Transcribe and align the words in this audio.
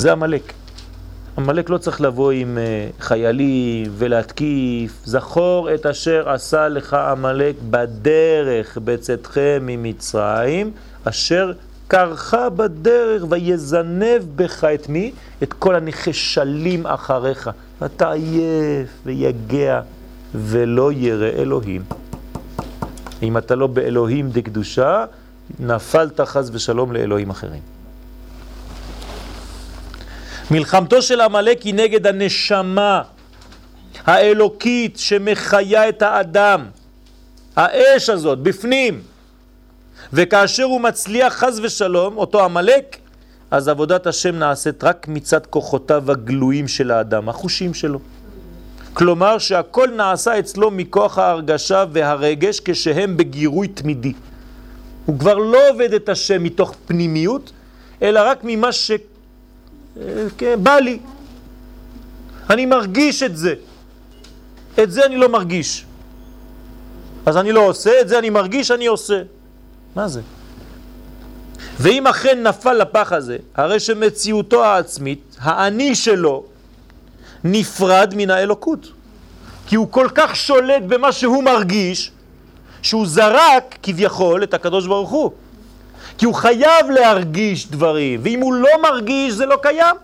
זה 0.00 0.12
המלאק. 0.12 0.52
המלאק 1.36 1.70
לא 1.70 1.78
צריך 1.78 2.00
לבוא 2.00 2.32
עם 2.32 2.58
uh, 2.58 3.02
חיילים 3.02 3.86
ולהתקיף. 3.98 5.02
זכור 5.04 5.74
את 5.74 5.86
אשר 5.86 6.30
עשה 6.30 6.68
לך 6.68 6.94
המלאק 6.94 7.54
בדרך 7.70 8.78
בצאתכם 8.84 9.58
ממצרים, 9.62 10.70
אשר 11.04 11.52
קרחה 11.88 12.48
בדרך 12.50 13.24
ויזנב 13.28 14.22
בך 14.36 14.64
את 14.64 14.88
מי? 14.88 15.12
את 15.42 15.52
כל 15.52 15.74
הנחשלים 15.74 16.86
אחריך. 16.86 17.50
אתה 17.84 18.12
עייף 18.12 18.88
ויגע 19.06 19.80
ולא 20.34 20.92
ירא 20.92 21.28
אלוהים. 21.28 21.82
אם 23.22 23.38
אתה 23.38 23.54
לא 23.54 23.66
באלוהים 23.66 24.30
דקדושה, 24.30 25.04
נפלת 25.58 26.20
חז 26.20 26.50
ושלום 26.54 26.92
לאלוהים 26.92 27.30
אחרים. 27.30 27.79
מלחמתו 30.50 31.02
של 31.02 31.20
עמלק 31.20 31.62
היא 31.62 31.74
נגד 31.74 32.06
הנשמה 32.06 33.02
האלוקית 34.06 34.98
שמחיה 34.98 35.88
את 35.88 36.02
האדם. 36.02 36.66
האש 37.56 38.08
הזאת, 38.08 38.38
בפנים. 38.38 39.02
וכאשר 40.12 40.62
הוא 40.62 40.80
מצליח 40.80 41.34
חז 41.34 41.60
ושלום, 41.62 42.16
אותו 42.16 42.44
עמלק, 42.44 42.96
אז 43.50 43.68
עבודת 43.68 44.06
השם 44.06 44.36
נעשית 44.36 44.84
רק 44.84 45.08
מצד 45.08 45.46
כוחותיו 45.46 46.10
הגלויים 46.10 46.68
של 46.68 46.90
האדם, 46.90 47.28
החושים 47.28 47.74
שלו. 47.74 47.98
כלומר 48.92 49.38
שהכל 49.38 49.88
נעשה 49.96 50.38
אצלו 50.38 50.70
מכוח 50.70 51.18
ההרגשה 51.18 51.84
והרגש 51.92 52.60
כשהם 52.64 53.16
בגירוי 53.16 53.68
תמידי. 53.68 54.12
הוא 55.06 55.18
כבר 55.18 55.34
לא 55.34 55.70
עובד 55.70 55.94
את 55.94 56.08
השם 56.08 56.42
מתוך 56.42 56.74
פנימיות, 56.86 57.52
אלא 58.02 58.20
רק 58.24 58.38
ממה 58.42 58.72
שבא 58.72 59.10
כן, 60.38 60.58
לי. 60.80 60.98
אני 62.50 62.66
מרגיש 62.66 63.22
את 63.22 63.36
זה. 63.36 63.54
את 64.82 64.92
זה 64.92 65.06
אני 65.06 65.16
לא 65.16 65.28
מרגיש. 65.28 65.84
אז 67.26 67.36
אני 67.36 67.52
לא 67.52 67.60
עושה, 67.60 68.00
את 68.00 68.08
זה 68.08 68.18
אני 68.18 68.30
מרגיש, 68.30 68.70
אני 68.70 68.86
עושה. 68.86 69.22
מה 69.96 70.08
זה? 70.08 70.20
ואם 71.80 72.06
אכן 72.06 72.42
נפל 72.42 72.72
לפח 72.72 73.12
הזה, 73.12 73.36
הרי 73.54 73.80
שמציאותו 73.80 74.64
העצמית, 74.64 75.36
האני 75.40 75.94
שלו, 75.94 76.44
נפרד 77.44 78.14
מן 78.16 78.30
האלוקות. 78.30 78.92
כי 79.66 79.76
הוא 79.76 79.88
כל 79.90 80.08
כך 80.14 80.36
שולט 80.36 80.82
במה 80.86 81.12
שהוא 81.12 81.44
מרגיש, 81.44 82.10
שהוא 82.82 83.06
זרק 83.06 83.78
כביכול 83.82 84.42
את 84.42 84.54
הקדוש 84.54 84.86
ברוך 84.86 85.10
הוא. 85.10 85.30
כי 86.20 86.26
הוא 86.26 86.34
חייב 86.34 86.90
להרגיש 86.90 87.70
דברים, 87.70 88.20
ואם 88.22 88.40
הוא 88.40 88.54
לא 88.54 88.68
מרגיש 88.82 89.34
זה 89.34 89.46
לא 89.46 89.56
קיים. 89.62 89.96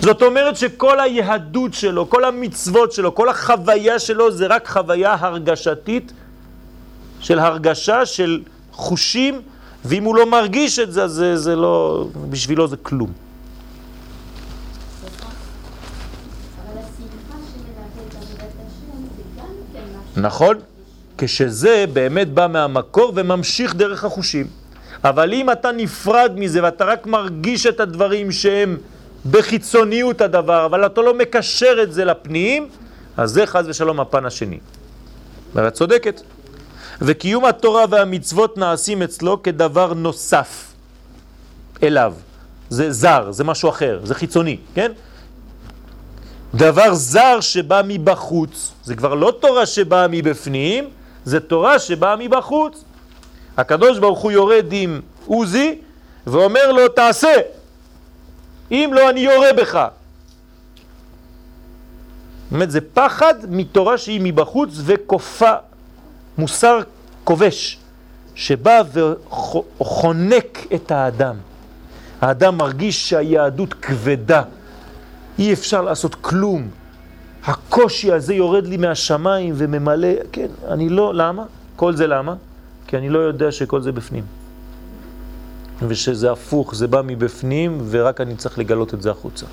זאת 0.00 0.22
אומרת 0.22 0.56
שכל 0.56 1.00
היהדות 1.00 1.74
שלו, 1.74 2.10
כל 2.10 2.24
המצוות 2.24 2.92
שלו, 2.92 3.14
כל 3.14 3.28
החוויה 3.28 3.98
שלו 3.98 4.32
זה 4.32 4.46
רק 4.46 4.68
חוויה 4.68 5.16
הרגשתית 5.20 6.12
של 7.20 7.38
הרגשה 7.38 8.06
של 8.06 8.42
חושים, 8.72 9.42
ואם 9.84 10.04
הוא 10.04 10.16
לא 10.16 10.26
מרגיש 10.26 10.78
את 10.78 10.92
זה, 10.92 11.08
זה, 11.08 11.36
זה 11.36 11.56
לא, 11.56 12.06
בשבילו 12.30 12.68
זה 12.68 12.76
כלום. 12.76 13.12
נכון? 20.16 20.75
כשזה 21.18 21.84
באמת 21.92 22.28
בא 22.28 22.46
מהמקור 22.46 23.12
וממשיך 23.16 23.74
דרך 23.74 24.04
החושים. 24.04 24.46
אבל 25.04 25.32
אם 25.32 25.50
אתה 25.50 25.72
נפרד 25.72 26.32
מזה 26.36 26.62
ואתה 26.62 26.84
רק 26.84 27.06
מרגיש 27.06 27.66
את 27.66 27.80
הדברים 27.80 28.32
שהם 28.32 28.76
בחיצוניות 29.30 30.20
הדבר, 30.20 30.66
אבל 30.66 30.86
אתה 30.86 31.00
לא 31.00 31.14
מקשר 31.14 31.82
את 31.82 31.92
זה 31.92 32.04
לפנים, 32.04 32.68
אז 33.16 33.30
זה 33.30 33.46
חז 33.46 33.68
ושלום 33.68 34.00
הפן 34.00 34.26
השני. 34.26 34.58
ואת 35.54 35.72
צודקת. 35.72 36.20
וקיום 37.00 37.44
התורה 37.44 37.84
והמצוות 37.90 38.58
נעשים 38.58 39.02
אצלו 39.02 39.42
כדבר 39.42 39.94
נוסף 39.94 40.72
אליו. 41.82 42.14
זה 42.70 42.92
זר, 42.92 43.32
זה 43.32 43.44
משהו 43.44 43.68
אחר, 43.68 44.00
זה 44.04 44.14
חיצוני, 44.14 44.56
כן? 44.74 44.92
דבר 46.54 46.94
זר 46.94 47.40
שבא 47.40 47.82
מבחוץ, 47.84 48.72
זה 48.84 48.94
כבר 48.96 49.14
לא 49.14 49.34
תורה 49.40 49.66
שבאה 49.66 50.08
מבפנים, 50.08 50.88
זה 51.26 51.40
תורה 51.40 51.78
שבאה 51.78 52.16
מבחוץ. 52.16 52.84
הקדוש 53.56 53.98
ברוך 53.98 54.18
הוא 54.18 54.32
יורד 54.32 54.66
עם 54.70 55.00
עוזי 55.26 55.78
ואומר 56.26 56.72
לו 56.72 56.88
תעשה, 56.88 57.32
אם 58.70 58.90
לא 58.92 59.10
אני 59.10 59.20
יורה 59.20 59.52
בך. 59.52 59.86
באמת 62.50 62.70
זה 62.70 62.80
פחד 62.94 63.34
מתורה 63.48 63.98
שהיא 63.98 64.20
מבחוץ 64.22 64.70
וכופה, 64.84 65.52
מוסר 66.38 66.78
כובש, 67.24 67.78
שבא 68.34 68.82
וחונק 69.78 70.66
את 70.74 70.90
האדם. 70.90 71.36
האדם 72.20 72.58
מרגיש 72.58 73.10
שהיהדות 73.10 73.74
כבדה, 73.74 74.42
אי 75.38 75.52
אפשר 75.52 75.82
לעשות 75.82 76.14
כלום. 76.14 76.68
הקושי 77.46 78.12
הזה 78.12 78.34
יורד 78.34 78.66
לי 78.66 78.76
מהשמיים 78.76 79.54
וממלא, 79.56 80.08
כן, 80.32 80.46
אני 80.68 80.88
לא, 80.88 81.14
למה? 81.14 81.44
כל 81.76 81.96
זה 81.96 82.06
למה? 82.06 82.34
כי 82.86 82.96
אני 82.96 83.08
לא 83.08 83.18
יודע 83.18 83.52
שכל 83.52 83.80
זה 83.82 83.92
בפנים. 83.92 84.24
ושזה 85.88 86.32
הפוך, 86.32 86.74
זה 86.74 86.86
בא 86.86 87.02
מבפנים 87.04 87.78
ורק 87.90 88.20
אני 88.20 88.36
צריך 88.36 88.58
לגלות 88.58 88.94
את 88.94 89.02
זה 89.02 89.10
החוצה. 89.10 89.46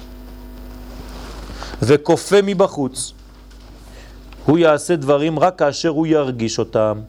וכופה 1.82 2.36
מבחוץ. 2.44 3.14
הוא 4.46 4.58
יעשה 4.58 4.96
דברים 4.96 5.40
רק 5.40 5.60
כאשר 5.60 5.90
הוא 5.90 6.08
ירגיש 6.08 6.60
אותם. 6.60 7.00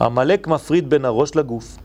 המלאק 0.00 0.46
מפריד 0.46 0.90
בין 0.90 1.04
הראש 1.04 1.36
לגוף. 1.36 1.76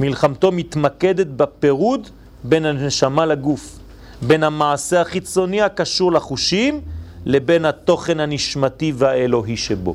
מלחמתו 0.00 0.52
מתמקדת 0.52 1.26
בפירוד 1.26 2.08
בין 2.44 2.66
הנשמה 2.66 3.26
לגוף. 3.26 3.78
בין 4.22 4.42
המעשה 4.42 5.00
החיצוני 5.00 5.62
הקשור 5.62 6.12
לחושים 6.12 6.80
לבין 7.26 7.64
התוכן 7.64 8.20
הנשמתי 8.20 8.92
והאלוהי 8.96 9.56
שבו. 9.56 9.94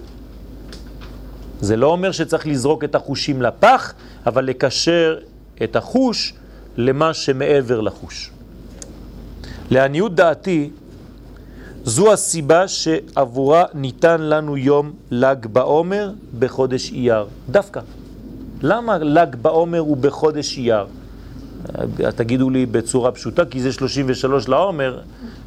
זה 1.61 1.75
לא 1.75 1.87
אומר 1.87 2.11
שצריך 2.11 2.47
לזרוק 2.47 2.83
את 2.83 2.95
החושים 2.95 3.41
לפח, 3.41 3.93
אבל 4.25 4.45
לקשר 4.45 5.17
את 5.63 5.75
החוש 5.75 6.33
למה 6.77 7.13
שמעבר 7.13 7.81
לחוש. 7.81 8.31
לעניות 9.71 10.15
דעתי, 10.15 10.69
זו 11.83 12.13
הסיבה 12.13 12.67
שעבורה 12.67 13.65
ניתן 13.73 14.21
לנו 14.21 14.57
יום 14.57 14.91
ל"ג 15.11 15.45
בעומר 15.45 16.11
בחודש 16.39 16.91
אייר. 16.91 17.25
דווקא. 17.49 17.81
למה 18.61 18.97
ל"ג 18.97 19.35
בעומר 19.35 19.79
הוא 19.79 19.97
בחודש 19.97 20.57
אייר? 20.57 20.85
תגידו 22.15 22.49
לי 22.49 22.65
בצורה 22.65 23.11
פשוטה, 23.11 23.45
כי 23.45 23.61
זה 23.61 23.71
33 23.71 24.47
לעומר, 24.47 24.99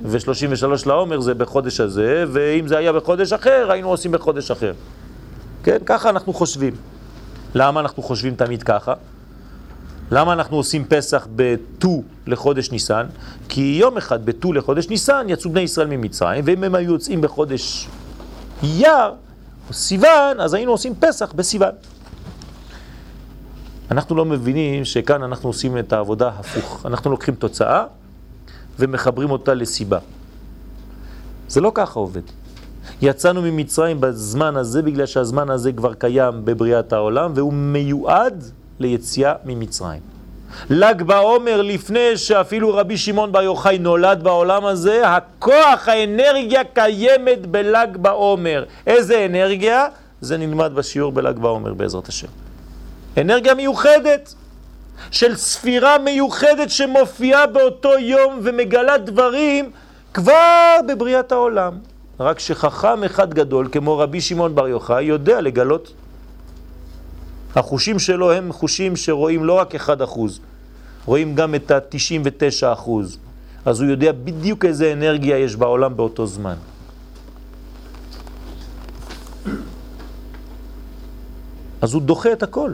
ו-33 0.03 0.67
לעומר 0.87 1.21
זה 1.21 1.35
בחודש 1.35 1.81
הזה, 1.81 2.25
ואם 2.33 2.69
זה 2.69 2.79
היה 2.79 2.93
בחודש 2.93 3.33
אחר, 3.33 3.67
היינו 3.71 3.89
עושים 3.89 4.13
בחודש 4.13 4.51
אחר. 4.51 4.73
כן, 5.63 5.79
ככה 5.87 6.11
אנחנו 6.11 6.33
חושבים. 6.33 6.75
למה 7.55 7.81
אנחנו 7.81 8.03
חושבים 8.03 8.35
תמיד 8.35 8.63
ככה? 8.63 8.95
למה 10.11 10.33
אנחנו 10.33 10.57
עושים 10.57 10.85
פסח 10.85 11.27
בט"ו 11.37 12.03
לחודש 12.27 12.71
ניסן? 12.71 13.07
כי 13.49 13.77
יום 13.81 13.97
אחד 13.97 14.27
בט"ו 14.27 14.53
לחודש 14.53 14.89
ניסן 14.89 15.27
יצאו 15.29 15.51
בני 15.51 15.61
ישראל 15.61 15.87
ממצרים, 15.87 16.45
ואם 16.47 16.65
הם 16.65 16.75
היו 16.75 16.93
יוצאים 16.93 17.21
בחודש 17.21 17.89
אייר, 18.63 19.13
סיוון, 19.73 20.41
אז 20.41 20.55
היינו 20.55 20.73
עושים 20.73 20.95
פסח 21.01 21.33
בסיוון. 21.33 21.73
אנחנו 23.94 24.16
לא 24.16 24.25
מבינים 24.25 24.84
שכאן 24.84 25.22
אנחנו 25.22 25.49
עושים 25.49 25.78
את 25.78 25.92
העבודה 25.92 26.28
הפוך. 26.28 26.86
אנחנו 26.86 27.10
לוקחים 27.10 27.34
תוצאה 27.34 27.84
ומחברים 28.78 29.30
אותה 29.30 29.54
לסיבה. 29.54 29.98
זה 31.48 31.60
לא 31.60 31.72
ככה 31.74 32.01
עובד. 32.01 32.22
יצאנו 33.03 33.42
ממצרים 33.42 34.01
בזמן 34.01 34.57
הזה 34.57 34.83
בגלל 34.83 35.07
שהזמן 35.07 35.51
הזה 35.51 35.72
כבר 35.72 35.95
קיים 35.95 36.45
בבריאת 36.45 36.92
העולם 36.92 37.33
והוא 37.34 37.53
מיועד 37.53 38.45
ליציאה 38.78 39.33
ממצרים. 39.45 40.01
ל"ג 40.71 41.03
בעומר 41.03 41.63
לפני 41.63 42.16
שאפילו 42.16 42.74
רבי 42.74 42.97
שמעון 42.97 43.33
בר 43.33 43.42
יוחאי 43.42 43.78
נולד 43.78 44.22
בעולם 44.22 44.65
הזה, 44.65 45.09
הכוח, 45.09 45.89
האנרגיה 45.89 46.65
קיימת 46.65 47.47
בל"ג 47.47 47.97
בעומר. 47.97 48.65
איזה 48.86 49.27
אנרגיה? 49.27 49.86
זה 50.21 50.36
נלמד 50.36 50.72
בשיעור 50.74 51.13
בל"ג 51.13 51.39
בעומר 51.39 51.74
בעזרת 51.74 52.09
השם. 52.09 52.44
אנרגיה 53.19 53.55
מיוחדת 53.55 54.34
של 55.11 55.37
ספירה 55.37 55.99
מיוחדת 55.99 56.71
שמופיעה 56.71 57.47
באותו 57.47 57.99
יום 57.99 58.41
ומגלה 58.43 58.99
דברים 58.99 59.71
כבר 60.15 60.77
בבריאת 60.89 61.33
העולם. 61.33 61.78
רק 62.21 62.39
שחכם 62.39 63.05
אחד 63.05 63.34
גדול 63.34 63.69
כמו 63.72 63.99
רבי 63.99 64.21
שמעון 64.21 64.55
בר 64.55 64.69
יוחאי 64.69 65.05
יודע 65.05 65.41
לגלות. 65.41 65.93
החושים 67.57 67.99
שלו 67.99 68.33
הם 68.33 68.53
חושים 68.53 68.97
שרואים 68.97 69.45
לא 69.45 69.53
רק 69.53 69.75
אחד 69.75 70.03
אחוז, 70.03 70.41
רואים 71.07 71.34
גם 71.34 71.55
את 71.55 71.71
ה-99 71.71 72.72
אחוז. 72.72 73.19
אז 73.65 73.81
הוא 73.81 73.91
יודע 73.91 74.13
בדיוק 74.13 74.65
איזה 74.65 74.93
אנרגיה 74.93 75.39
יש 75.39 75.57
בעולם 75.57 75.97
באותו 75.97 76.27
זמן. 76.27 76.55
אז 81.83 81.95
הוא 81.95 82.03
דוחה 82.03 82.33
את 82.33 82.43
הכל. 82.43 82.72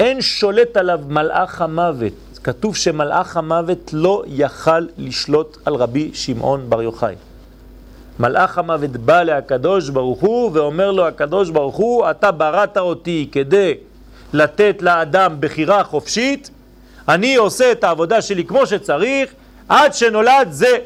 אין 0.00 0.20
שולט 0.20 0.76
עליו 0.76 1.00
מלאך 1.08 1.62
המוות. 1.62 2.12
כתוב 2.44 2.76
שמלאך 2.76 3.36
המוות 3.36 3.90
לא 3.92 4.22
יכל 4.26 4.86
לשלוט 4.98 5.58
על 5.64 5.74
רבי 5.74 6.10
שמעון 6.14 6.70
בר 6.70 6.82
יוחאי. 6.82 7.14
מלאך 8.20 8.58
המוות 8.58 8.90
בא 8.90 9.22
להקדוש 9.22 9.88
ברוך 9.88 10.20
הוא 10.20 10.50
ואומר 10.54 10.90
לו 10.90 11.06
הקדוש 11.06 11.50
ברוך 11.50 11.76
הוא 11.76 12.10
אתה 12.10 12.30
בראת 12.30 12.78
אותי 12.78 13.28
כדי 13.32 13.74
לתת 14.32 14.76
לאדם 14.80 15.36
בחירה 15.40 15.84
חופשית 15.84 16.50
אני 17.08 17.36
עושה 17.36 17.72
את 17.72 17.84
העבודה 17.84 18.22
שלי 18.22 18.44
כמו 18.44 18.66
שצריך 18.66 19.30
עד 19.68 19.94
שנולד 19.94 20.48
זה 20.50 20.78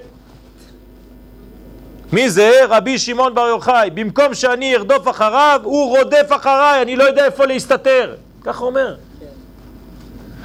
מי 2.13 2.31
זה? 2.31 2.51
רבי 2.69 2.99
שמעון 2.99 3.35
בר 3.35 3.47
יוחאי 3.47 3.91
במקום 3.95 4.35
שאני 4.35 4.77
ארדוף 4.77 5.09
אחריו 5.09 5.61
הוא 5.65 5.99
רודף 5.99 6.27
אחריי 6.31 6.83
אני 6.83 6.97
לא 6.97 7.05
יודע 7.05 7.25
איפה 7.25 7.47
להסתתר 7.47 8.15
ככה 8.45 8.65
אומר 8.65 8.97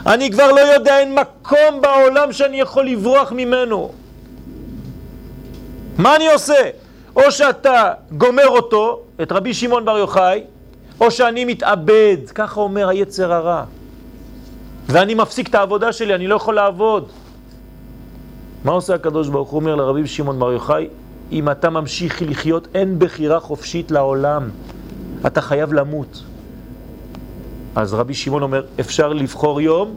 אני 0.07 0.31
כבר 0.31 0.51
לא 0.51 0.59
יודע, 0.59 0.99
אין 0.99 1.15
מקום 1.15 1.81
בעולם 1.81 2.33
שאני 2.33 2.59
יכול 2.59 2.85
לברוח 2.85 3.31
ממנו. 3.31 3.91
מה 5.97 6.15
אני 6.15 6.31
עושה? 6.31 6.69
או 7.15 7.31
שאתה 7.31 7.93
גומר 8.11 8.47
אותו, 8.47 9.01
את 9.21 9.31
רבי 9.31 9.53
שמעון 9.53 9.85
בר 9.85 9.97
יוחאי, 9.97 10.43
או 11.01 11.11
שאני 11.11 11.45
מתאבד, 11.45 12.17
ככה 12.35 12.59
אומר 12.59 12.89
היצר 12.89 13.33
הרע. 13.33 13.63
ואני 14.87 15.13
מפסיק 15.13 15.49
את 15.49 15.55
העבודה 15.55 15.93
שלי, 15.93 16.15
אני 16.15 16.27
לא 16.27 16.35
יכול 16.35 16.55
לעבוד. 16.55 17.09
מה 18.63 18.71
עושה 18.71 18.95
הקדוש 18.95 19.27
ברוך 19.27 19.49
הוא 19.49 19.59
אומר 19.59 19.75
לרבי 19.75 20.07
שמעון 20.07 20.39
בר 20.39 20.51
יוחאי? 20.51 20.87
אם 21.31 21.49
אתה 21.49 21.69
ממשיך 21.69 22.21
לחיות, 22.21 22.67
אין 22.73 22.99
בחירה 22.99 23.39
חופשית 23.39 23.91
לעולם. 23.91 24.49
אתה 25.25 25.41
חייב 25.41 25.73
למות. 25.73 26.23
אז 27.77 27.93
רבי 27.93 28.13
שמעון 28.13 28.43
אומר, 28.43 28.63
אפשר 28.79 29.13
לבחור 29.13 29.61
יום? 29.61 29.95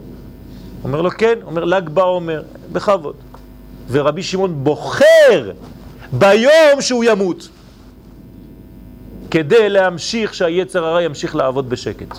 אומר 0.83 1.01
לו, 1.01 1.11
כן. 1.11 1.39
אומר, 1.43 1.65
ל"ג 1.65 1.89
בעומר, 1.89 2.43
בכבוד. 2.71 3.15
ורבי 3.91 4.23
שמעון 4.23 4.63
בוחר 4.63 5.51
ביום 6.11 6.81
שהוא 6.81 7.03
ימות, 7.03 7.49
כדי 9.31 9.69
להמשיך 9.69 10.33
שהיצר 10.33 10.85
הרע 10.85 11.01
ימשיך 11.01 11.35
לעבוד 11.35 11.69
בשקט. 11.69 12.17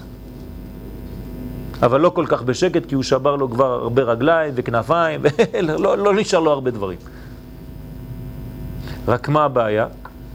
אבל 1.82 2.00
לא 2.00 2.11
כל 2.11 2.26
כך 2.29 2.43
בשקט, 2.43 2.87
כי 2.87 2.94
הוא 2.94 3.03
שבר 3.03 3.37
לו 3.37 3.50
כבר 3.50 3.73
הרבה 3.73 4.03
רגליים 4.03 4.53
וכנפיים, 4.56 5.20
לא, 5.79 5.99
לא 5.99 6.15
נשאר 6.15 6.41
לו 6.41 6.50
הרבה 6.50 6.70
דברים. 6.70 6.99
רק 9.08 9.29
מה 9.29 9.44
הבעיה? 9.44 9.87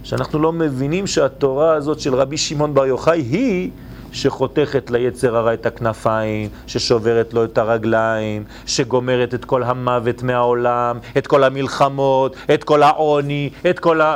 שאנחנו 0.04 0.40
לא 0.40 0.52
מבינים 0.52 1.08
שהתורה 1.08 1.74
הזאת 1.74 2.00
של 2.00 2.16
רבי 2.16 2.38
שמעון 2.38 2.74
בר 2.74 2.86
יוחאי 2.86 3.22
היא 3.22 3.72
שחותכת 4.18 4.92
ליצר 4.92 5.38
הרע 5.38 5.54
את 5.54 5.66
הכנפיים, 5.66 6.50
ששוברת 6.68 7.34
לו 7.34 7.44
את 7.44 7.58
הרגליים, 7.58 8.44
שגומרת 8.66 9.34
את 9.34 9.46
כל 9.46 9.64
המוות 9.64 10.24
מהעולם, 10.24 11.00
את 11.18 11.28
כל 11.28 11.44
המלחמות, 11.44 12.36
את 12.54 12.64
כל 12.64 12.84
העוני, 12.84 13.50
את 13.70 13.80
כל 13.80 14.02
ה... 14.02 14.16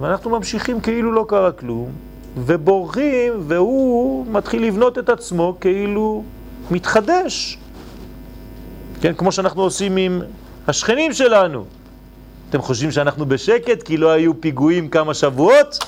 ואנחנו 0.00 0.30
ממשיכים 0.30 0.80
כאילו 0.80 1.12
לא 1.12 1.24
קרה 1.28 1.52
כלום, 1.52 1.90
ובורחים, 2.36 3.32
והוא 3.46 4.26
מתחיל 4.30 4.66
לבנות 4.66 4.98
את 4.98 5.08
עצמו 5.08 5.56
כאילו 5.60 6.24
מתחדש. 6.70 7.58
כן, 9.00 9.14
כמו 9.14 9.32
שאנחנו 9.32 9.62
עושים 9.62 9.96
עם 9.96 10.20
השכנים 10.68 11.12
שלנו. 11.12 11.64
אתם 12.50 12.62
חושבים 12.62 12.90
שאנחנו 12.90 13.26
בשקט 13.26 13.82
כי 13.82 13.96
לא 13.96 14.10
היו 14.10 14.40
פיגועים 14.40 14.88
כמה 14.88 15.14
שבועות? 15.14 15.78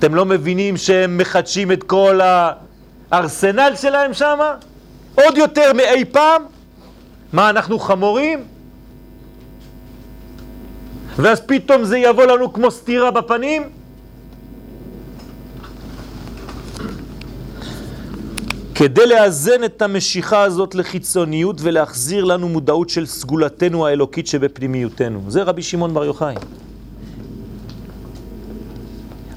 אתם 0.00 0.14
לא 0.14 0.24
מבינים 0.24 0.76
שהם 0.76 1.18
מחדשים 1.18 1.72
את 1.72 1.82
כל 1.82 2.20
הארסנל 3.12 3.72
שלהם 3.76 4.14
שם? 4.14 4.38
עוד 5.14 5.38
יותר 5.38 5.72
מאי 5.72 6.04
פעם? 6.04 6.42
מה, 7.32 7.50
אנחנו 7.50 7.78
חמורים? 7.78 8.44
ואז 11.16 11.40
פתאום 11.40 11.84
זה 11.84 11.98
יבוא 11.98 12.24
לנו 12.24 12.52
כמו 12.52 12.70
סתירה 12.70 13.10
בפנים? 13.10 13.62
כדי 18.74 19.06
לאזן 19.06 19.64
את 19.64 19.82
המשיכה 19.82 20.42
הזאת 20.42 20.74
לחיצוניות 20.74 21.56
ולהחזיר 21.60 22.24
לנו 22.24 22.48
מודעות 22.48 22.88
של 22.88 23.06
סגולתנו 23.06 23.86
האלוקית 23.86 24.26
שבפנימיותנו. 24.26 25.22
זה 25.28 25.42
רבי 25.42 25.62
שמעון 25.62 25.94
בר 25.94 26.04
יוחאי. 26.04 26.34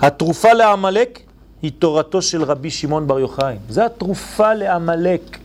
התרופה 0.03 0.53
לעמלק 0.53 1.19
היא 1.61 1.71
תורתו 1.79 2.21
של 2.21 2.44
רבי 2.44 2.71
שמעון 2.71 3.07
בר 3.07 3.19
יוחאי. 3.19 3.55
זה 3.69 3.85
התרופה 3.85 4.53
לעמלק, 4.53 5.38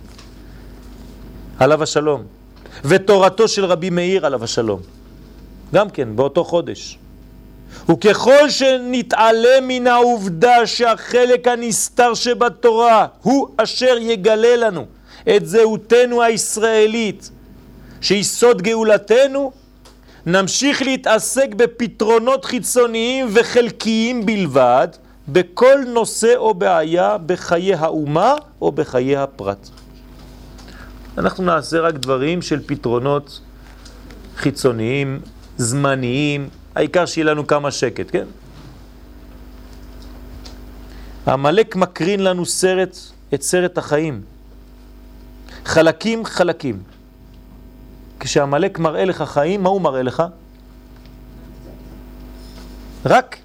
עליו 1.59 1.83
השלום. 1.83 2.23
ותורתו 2.85 3.49
של 3.49 3.65
רבי 3.65 3.91
מאיר 3.91 4.27
עליו 4.27 4.45
השלום. 4.45 4.81
גם 5.75 5.91
כן, 5.91 6.17
באותו 6.17 6.45
חודש. 6.45 6.99
וככל 7.89 8.51
שנתעלם 8.51 9.69
מן 9.69 9.87
העובדה 9.87 10.67
שהחלק 10.67 11.49
הנסתר 11.49 12.15
שבתורה 12.15 13.07
הוא 13.23 13.49
אשר 13.57 13.97
יגלה 14.01 14.57
לנו 14.57 14.87
את 15.37 15.47
זהותנו 15.47 16.23
הישראלית, 16.23 17.31
שהיא 18.01 18.25
סוד 18.25 18.63
גאולתנו, 18.63 19.53
נמשיך 20.29 20.83
להתעסק 20.83 21.55
בפתרונות 21.57 22.45
חיצוניים 22.45 23.27
וחלקיים 23.33 24.27
בלבד, 24.27 24.89
בכל 25.29 25.79
נושא 25.87 26.37
או 26.37 26.55
בעיה 26.55 27.19
בחיי 27.27 27.75
האומה 27.75 28.35
או 28.61 28.73
בחיי 28.73 29.17
הפרט. 29.17 29.69
אנחנו 31.19 31.45
נעשה 31.45 31.81
רק 31.81 31.95
דברים 31.95 32.43
של 32.43 32.61
פתרונות 32.67 33.41
חיצוניים, 34.37 35.21
זמניים, 35.57 36.49
העיקר 36.75 37.07
שיהיה 37.07 37.25
לנו 37.25 37.47
כמה 37.47 37.71
שקט, 37.71 38.07
כן? 38.13 38.25
המלאק 41.27 41.77
מקרין 41.77 42.21
לנו 42.25 42.47
סרט, 42.47 42.97
את 43.35 43.43
סרט 43.43 43.79
החיים. 43.79 44.23
חלקים 45.65 46.25
חלקים. 46.25 46.98
כשהמלאק 48.21 48.79
מראה 48.79 49.05
לך 49.05 49.23
חיים, 49.23 49.63
מה 49.63 49.69
הוא 49.69 49.81
מראה 49.81 50.03
לך? 50.03 50.23
רק 53.07 53.37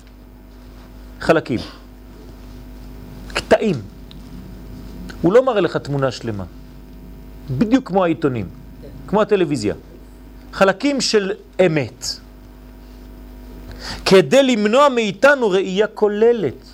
חלקים, 1.19 1.59
קטעים. 3.33 3.75
הוא 5.21 5.33
לא 5.33 5.45
מראה 5.45 5.61
לך 5.61 5.77
תמונה 5.77 6.11
שלמה, 6.11 6.43
בדיוק 7.57 7.87
כמו 7.87 8.03
העיתונים, 8.03 8.45
כמו 9.07 9.21
הטלוויזיה. 9.21 9.75
חלקים 10.53 11.01
של 11.01 11.31
אמת. 11.65 12.05
כדי 14.05 14.43
למנוע 14.43 14.89
מאיתנו 14.89 15.49
ראייה 15.49 15.87
כוללת, 15.87 16.65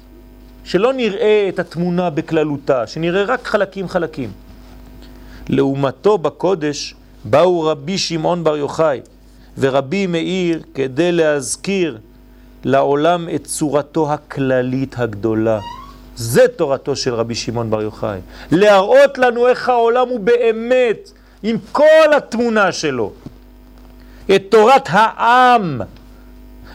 שלא 0.63 0.93
נראה 0.93 1.45
את 1.49 1.59
התמונה 1.59 2.09
בכללותה, 2.09 2.87
שנראה 2.87 3.23
רק 3.23 3.47
חלקים 3.47 3.87
חלקים. 3.87 4.31
לעומתו 5.49 6.17
בקודש 6.17 6.95
באו 7.29 7.61
רבי 7.61 7.97
שמעון 7.97 8.43
בר 8.43 8.57
יוחאי 8.57 9.01
ורבי 9.57 10.07
מאיר 10.07 10.61
כדי 10.73 11.11
להזכיר 11.11 11.97
לעולם 12.63 13.29
את 13.35 13.43
צורתו 13.43 14.13
הכללית 14.13 14.99
הגדולה. 14.99 15.59
זה 16.15 16.47
תורתו 16.55 16.95
של 16.95 17.13
רבי 17.13 17.35
שמעון 17.35 17.69
בר 17.69 17.81
יוחאי. 17.81 18.19
להראות 18.51 19.17
לנו 19.17 19.47
איך 19.47 19.69
העולם 19.69 20.09
הוא 20.09 20.19
באמת, 20.19 21.11
עם 21.43 21.57
כל 21.71 22.13
התמונה 22.17 22.71
שלו. 22.71 23.11
את 24.35 24.43
תורת 24.49 24.85
העם, 24.87 25.81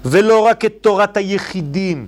ולא 0.04 0.40
רק 0.40 0.64
את 0.64 0.74
תורת 0.80 1.16
היחידים. 1.16 2.06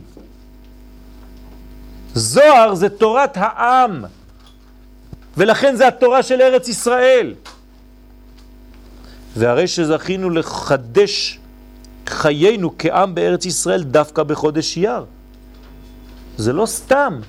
זוהר 2.15 2.75
זה 2.75 2.89
תורת 2.89 3.37
העם, 3.37 4.05
ולכן 5.37 5.77
זה 5.77 5.89
התורה 5.89 6.23
של 6.23 6.41
ארץ 6.41 6.69
ישראל. 6.69 7.35
והרי 9.37 9.69
שזכינו 9.69 10.31
לחדש 10.31 11.39
חיינו 12.07 12.75
כעם 12.79 13.15
בארץ 13.15 13.47
ישראל 13.47 13.83
דווקא 13.83 14.23
בחודש 14.23 14.77
יר. 14.77 15.05
זה 16.37 16.53
לא 16.53 16.67
סתם, 16.67 17.21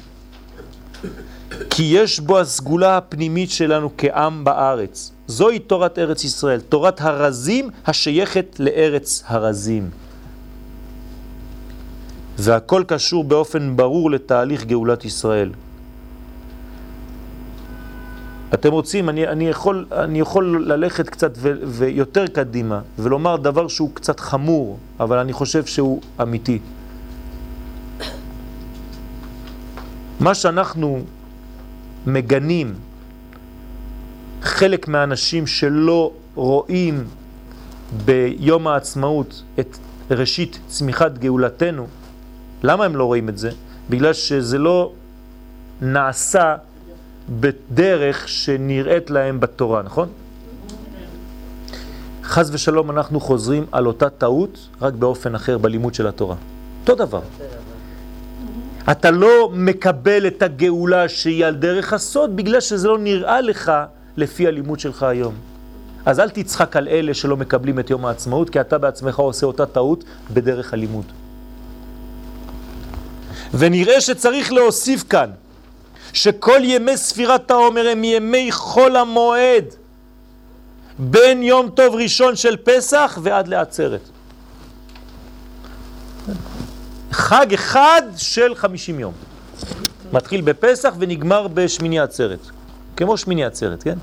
כי 1.69 1.83
יש 1.83 2.19
בו 2.19 2.39
הסגולה 2.39 2.97
הפנימית 2.97 3.51
שלנו 3.51 3.89
כעם 3.97 4.43
בארץ. 4.43 5.11
זוהי 5.27 5.59
תורת 5.59 5.99
ארץ 5.99 6.23
ישראל, 6.23 6.59
תורת 6.59 7.01
הרזים 7.01 7.69
השייכת 7.85 8.55
לארץ 8.59 9.23
הרזים. 9.27 9.89
והכל 12.37 12.83
קשור 12.87 13.23
באופן 13.23 13.77
ברור 13.77 14.11
לתהליך 14.11 14.65
גאולת 14.65 15.05
ישראל. 15.05 15.51
אתם 18.53 18.71
רוצים, 18.71 19.09
אני, 19.09 19.27
אני, 19.27 19.49
יכול, 19.49 19.85
אני 19.91 20.19
יכול 20.19 20.65
ללכת 20.67 21.09
קצת 21.09 21.31
ו, 21.37 21.53
ויותר 21.63 22.27
קדימה 22.27 22.81
ולומר 22.99 23.35
דבר 23.35 23.67
שהוא 23.67 23.89
קצת 23.93 24.19
חמור, 24.19 24.77
אבל 24.99 25.17
אני 25.17 25.33
חושב 25.33 25.65
שהוא 25.65 26.01
אמיתי. 26.21 26.59
מה 30.19 30.35
שאנחנו 30.35 31.01
מגנים 32.07 32.73
חלק 34.41 34.87
מהאנשים 34.87 35.47
שלא 35.47 36.11
רואים 36.35 37.03
ביום 38.05 38.67
העצמאות 38.67 39.43
את 39.59 39.77
ראשית 40.11 40.59
צמיחת 40.67 41.17
גאולתנו, 41.17 41.87
למה 42.63 42.85
הם 42.85 42.95
לא 42.95 43.03
רואים 43.03 43.29
את 43.29 43.37
זה? 43.37 43.49
בגלל 43.89 44.13
שזה 44.13 44.57
לא 44.57 44.91
נעשה 45.81 46.55
בדרך 47.29 48.27
שנראית 48.27 49.09
להם 49.09 49.39
בתורה, 49.39 49.81
נכון? 49.81 50.07
חז 52.23 52.49
ושלום 52.53 52.91
אנחנו 52.91 53.19
חוזרים 53.19 53.65
על 53.71 53.87
אותה 53.87 54.09
טעות, 54.09 54.67
רק 54.81 54.93
באופן 54.93 55.35
אחר 55.35 55.57
בלימוד 55.57 55.93
של 55.93 56.07
התורה. 56.07 56.35
אותו 56.81 56.95
דבר. 56.95 57.21
אתה 58.91 59.11
לא 59.11 59.49
מקבל 59.53 60.27
את 60.27 60.41
הגאולה 60.41 61.09
שהיא 61.09 61.45
על 61.45 61.55
דרך 61.55 61.93
הסוד 61.93 62.35
בגלל 62.35 62.61
שזה 62.61 62.87
לא 62.87 62.97
נראה 62.97 63.41
לך 63.41 63.71
לפי 64.17 64.47
הלימוד 64.47 64.79
שלך 64.79 65.03
היום. 65.03 65.33
אז 66.05 66.19
אל 66.19 66.29
תצחק 66.29 66.75
על 66.75 66.87
אלה 66.87 67.13
שלא 67.13 67.37
מקבלים 67.37 67.79
את 67.79 67.89
יום 67.89 68.05
העצמאות, 68.05 68.49
כי 68.49 68.61
אתה 68.61 68.77
בעצמך 68.77 69.19
עושה 69.19 69.45
אותה 69.45 69.65
טעות 69.65 70.03
בדרך 70.33 70.73
הלימוד. 70.73 71.05
ונראה 73.53 74.01
שצריך 74.01 74.53
להוסיף 74.53 75.03
כאן, 75.09 75.29
שכל 76.17 76.59
ימי 76.63 76.97
ספירת 76.97 77.51
העומר 77.51 77.87
הם 77.87 78.03
ימי 78.03 78.51
חול 78.51 78.95
המועד, 78.95 79.65
בין 80.99 81.43
יום 81.43 81.69
טוב 81.69 81.95
ראשון 81.95 82.35
של 82.35 82.57
פסח 82.63 83.19
ועד 83.23 83.47
לעצרת. 83.47 84.01
חג 87.11 87.53
אחד 87.53 88.01
של 88.17 88.55
חמישים 88.55 88.99
יום. 88.99 89.13
מתחיל 90.13 90.41
בפסח 90.41 90.93
ונגמר 90.99 91.47
בשמיני 91.47 91.99
עצרת. 91.99 92.39
כמו 92.95 93.17
שמיני 93.17 93.45
עצרת, 93.45 93.83
כן? 93.83 93.97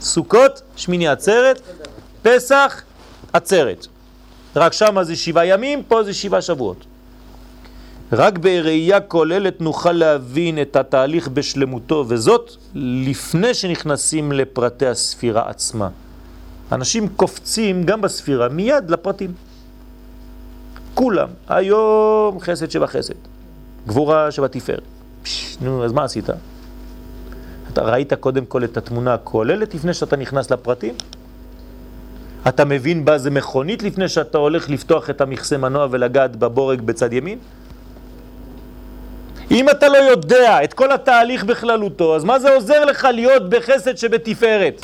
סוכות, 0.00 0.62
שמיני 0.76 1.08
עצרת, 1.08 1.60
פסח, 2.22 2.82
עצרת. 3.32 3.86
רק 4.56 4.72
שם 4.72 5.02
זה 5.02 5.16
שבעה 5.16 5.46
ימים, 5.46 5.82
פה 5.82 6.02
זה 6.02 6.14
שבעה 6.14 6.42
שבועות. 6.42 6.84
רק 8.12 8.38
בראייה 8.38 9.00
כוללת 9.00 9.60
נוכל 9.60 9.92
להבין 9.92 10.62
את 10.62 10.76
התהליך 10.76 11.28
בשלמותו, 11.28 12.04
וזאת 12.08 12.50
לפני 12.74 13.54
שנכנסים 13.54 14.32
לפרטי 14.32 14.86
הספירה 14.86 15.50
עצמה. 15.50 15.88
אנשים 16.72 17.08
קופצים 17.08 17.84
גם 17.84 18.00
בספירה 18.00 18.48
מיד 18.48 18.90
לפרטים. 18.90 19.32
כולם, 20.94 21.28
היום 21.48 22.40
חסד 22.40 22.70
שבחסד, 22.70 23.14
גבורה 23.86 24.30
שבתפארת. 24.30 24.82
נו, 25.60 25.84
אז 25.84 25.92
מה 25.92 26.04
עשית? 26.04 26.30
אתה 27.72 27.82
ראית 27.82 28.12
קודם 28.12 28.46
כל 28.46 28.64
את 28.64 28.76
התמונה 28.76 29.14
הכוללת 29.14 29.74
לפני 29.74 29.94
שאתה 29.94 30.16
נכנס 30.16 30.50
לפרטים? 30.50 30.94
אתה 32.48 32.64
מבין 32.64 33.04
בה 33.04 33.18
זה 33.18 33.30
מכונית 33.30 33.82
לפני 33.82 34.08
שאתה 34.08 34.38
הולך 34.38 34.70
לפתוח 34.70 35.10
את 35.10 35.20
המכסה 35.20 35.56
מנוע 35.56 35.86
ולגעת 35.90 36.36
בבורג 36.36 36.80
בצד 36.80 37.12
ימין? 37.12 37.38
אם 39.50 39.70
אתה 39.70 39.88
לא 39.88 39.96
יודע 39.96 40.64
את 40.64 40.74
כל 40.74 40.92
התהליך 40.92 41.44
בכללותו, 41.44 42.16
אז 42.16 42.24
מה 42.24 42.38
זה 42.38 42.54
עוזר 42.54 42.84
לך 42.84 43.08
להיות 43.12 43.50
בחסד 43.50 43.96
שבתפארת? 43.96 44.80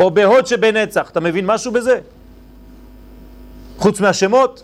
או 0.00 0.10
בהוד 0.10 0.46
שבנצח, 0.46 1.10
אתה 1.10 1.20
מבין 1.20 1.46
משהו 1.46 1.72
בזה? 1.72 1.98
חוץ 3.78 4.00
מהשמות? 4.00 4.62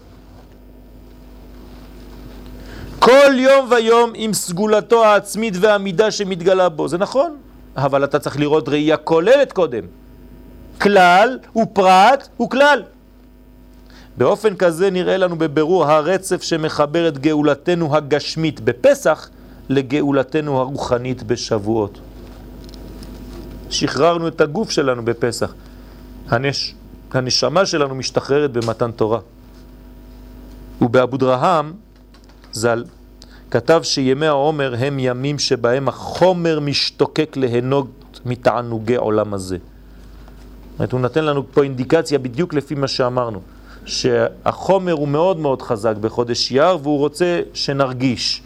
כל 2.98 3.32
יום 3.38 3.68
ויום 3.70 4.12
עם 4.14 4.32
סגולתו 4.32 5.04
העצמית 5.04 5.54
והמידה 5.60 6.10
שמתגלה 6.10 6.68
בו, 6.68 6.88
זה 6.88 6.98
נכון, 6.98 7.36
אבל 7.76 8.04
אתה 8.04 8.18
צריך 8.18 8.38
לראות 8.38 8.68
ראייה 8.68 8.96
כוללת 8.96 9.52
קודם. 9.52 9.84
כלל 10.80 11.38
ופרט 11.56 12.28
וכלל. 12.42 12.82
באופן 14.16 14.56
כזה 14.56 14.90
נראה 14.90 15.16
לנו 15.16 15.38
בבירור 15.38 15.84
הרצף 15.84 16.42
שמחבר 16.42 17.08
את 17.08 17.18
גאולתנו 17.18 17.96
הגשמית 17.96 18.60
בפסח 18.60 19.30
לגאולתנו 19.68 20.58
הרוחנית 20.58 21.22
בשבועות. 21.22 22.00
שחררנו 23.70 24.28
את 24.28 24.40
הגוף 24.40 24.70
שלנו 24.70 25.04
בפסח. 25.04 25.54
הנש... 26.28 26.74
הנשמה 27.12 27.66
שלנו 27.66 27.94
משתחררת 27.94 28.52
במתן 28.52 28.90
תורה. 28.90 29.18
ובאבו 30.80 31.16
דרהם 31.16 31.72
ז"ל 32.52 32.84
כתב 33.50 33.80
שימי 33.82 34.26
העומר 34.26 34.74
הם 34.78 34.98
ימים 34.98 35.38
שבהם 35.38 35.88
החומר 35.88 36.60
משתוקק 36.60 37.36
להנוג 37.36 37.88
מתענוגי 38.26 38.96
עולם 38.96 39.34
הזה. 39.34 39.58
זאת 40.78 40.92
הוא 40.92 41.00
נתן 41.00 41.24
לנו 41.24 41.52
פה 41.52 41.62
אינדיקציה 41.62 42.18
בדיוק 42.18 42.54
לפי 42.54 42.74
מה 42.74 42.88
שאמרנו. 42.88 43.40
שהחומר 43.84 44.92
הוא 44.92 45.08
מאוד 45.08 45.38
מאוד 45.38 45.62
חזק 45.62 45.96
בחודש 45.96 46.50
יר 46.50 46.78
והוא 46.82 46.98
רוצה 46.98 47.40
שנרגיש 47.54 48.42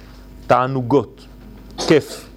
תענוגות, 0.47 1.21
כיף. 1.89 2.29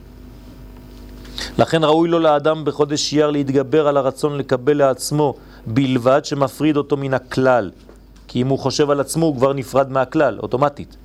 לכן 1.58 1.84
ראוי 1.84 2.10
לו 2.10 2.20
לאדם 2.20 2.66
בחודש 2.66 3.14
יר 3.14 3.32
להתגבר 3.32 3.88
על 3.88 3.98
הרצון 3.98 4.38
לקבל 4.38 4.78
לעצמו 4.78 5.34
בלבד 5.66 6.26
שמפריד 6.26 6.78
אותו 6.78 6.98
מן 6.98 7.14
הכלל. 7.14 7.72
כי 8.28 8.42
אם 8.42 8.48
הוא 8.48 8.60
חושב 8.60 8.90
על 8.90 9.00
עצמו 9.00 9.26
הוא 9.26 9.36
כבר 9.36 9.54
נפרד 9.54 9.92
מהכלל, 9.92 10.40
אוטומטית. 10.40 10.96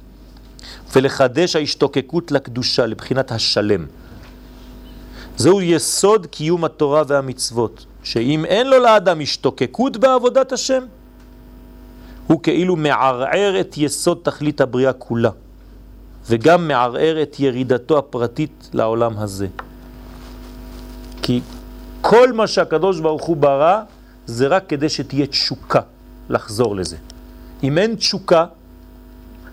ולחדש 0.94 1.56
ההשתוקקות 1.56 2.32
לקדושה, 2.32 2.86
לבחינת 2.86 3.32
השלם. 3.32 3.86
זהו 5.36 5.60
יסוד 5.60 6.26
קיום 6.26 6.64
התורה 6.64 7.02
והמצוות, 7.06 7.86
שאם 8.02 8.44
אין 8.44 8.66
לו 8.66 8.78
לאדם 8.78 9.20
השתוקקות 9.20 9.96
בעבודת 9.96 10.52
השם, 10.52 10.84
הוא 12.26 12.42
כאילו 12.42 12.76
מערער 12.76 13.60
את 13.60 13.78
יסוד 13.78 14.18
תכלית 14.22 14.60
הבריאה 14.60 14.92
כולה, 14.92 15.30
וגם 16.28 16.68
מערער 16.68 17.22
את 17.22 17.40
ירידתו 17.40 17.98
הפרטית 17.98 18.70
לעולם 18.72 19.18
הזה. 19.18 19.46
כי 21.22 21.40
כל 22.00 22.32
מה 22.32 22.46
שהקדוש 22.46 23.00
ברוך 23.00 23.24
הוא 23.24 23.36
ברא, 23.36 23.80
זה 24.26 24.46
רק 24.46 24.64
כדי 24.68 24.88
שתהיה 24.88 25.26
תשוקה 25.26 25.80
לחזור 26.28 26.76
לזה. 26.76 26.96
אם 27.62 27.78
אין 27.78 27.94
תשוקה, 27.94 28.46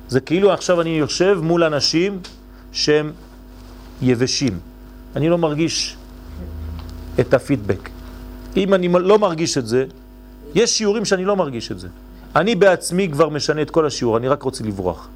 זה 0.10 0.20
כאילו 0.20 0.54
עכשיו 0.54 0.82
אני 0.82 0.90
יושב 0.90 1.40
מול 1.44 1.64
אנשים 1.64 2.20
שהם 2.72 3.12
יבשים. 4.02 4.60
אני 5.16 5.30
לא 5.30 5.38
מרגיש 5.38 5.98
את 7.20 7.34
הפידבק. 7.34 7.90
אם 8.58 8.74
אני 8.74 8.88
לא 8.88 9.20
מרגיש 9.20 9.58
את 9.58 9.68
זה, 9.68 9.86
יש 10.56 10.78
שיעורים 10.78 11.06
שאני 11.06 11.26
לא 11.26 11.36
מרגיש 11.36 11.72
את 11.72 11.80
זה. 11.80 11.88
אני 12.39 12.55
בעצמי 12.55 13.10
כבר 13.12 13.29
משנה 13.29 13.62
את 13.62 13.72
כל 13.72 13.86
השיעור, 13.86 14.17
אני 14.17 14.27
רק 14.27 14.43
רוצה 14.43 14.63
לברוח. 14.63 15.08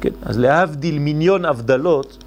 כן, 0.00 0.10
אז 0.22 0.38
להבדיל 0.38 0.98
מיליון 0.98 1.44
הבדלות, 1.44 2.24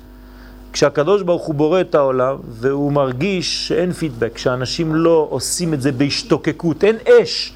כשהקדוש 0.74 1.22
ברוך 1.22 1.46
הוא 1.46 1.56
בורא 1.56 1.82
את 1.82 1.96
העולם 1.96 2.36
והוא 2.50 2.92
מרגיש 2.92 3.68
שאין 3.68 3.92
פידבק, 3.92 4.38
שאנשים 4.38 4.96
לא 4.96 5.28
עושים 5.30 5.74
את 5.74 5.82
זה 5.82 5.92
בהשתוקקות, 5.92 6.84
אין 6.84 6.98
אש, 7.08 7.54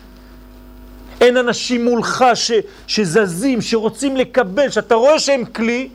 אין 1.21 1.37
אנשים 1.37 1.85
מולך 1.85 2.25
ש, 2.33 2.51
שזזים, 2.87 3.61
שרוצים 3.61 4.17
לקבל, 4.17 4.69
שאתה 4.69 4.95
רואה 4.95 5.19
שהם 5.19 5.45
כלי, 5.45 5.89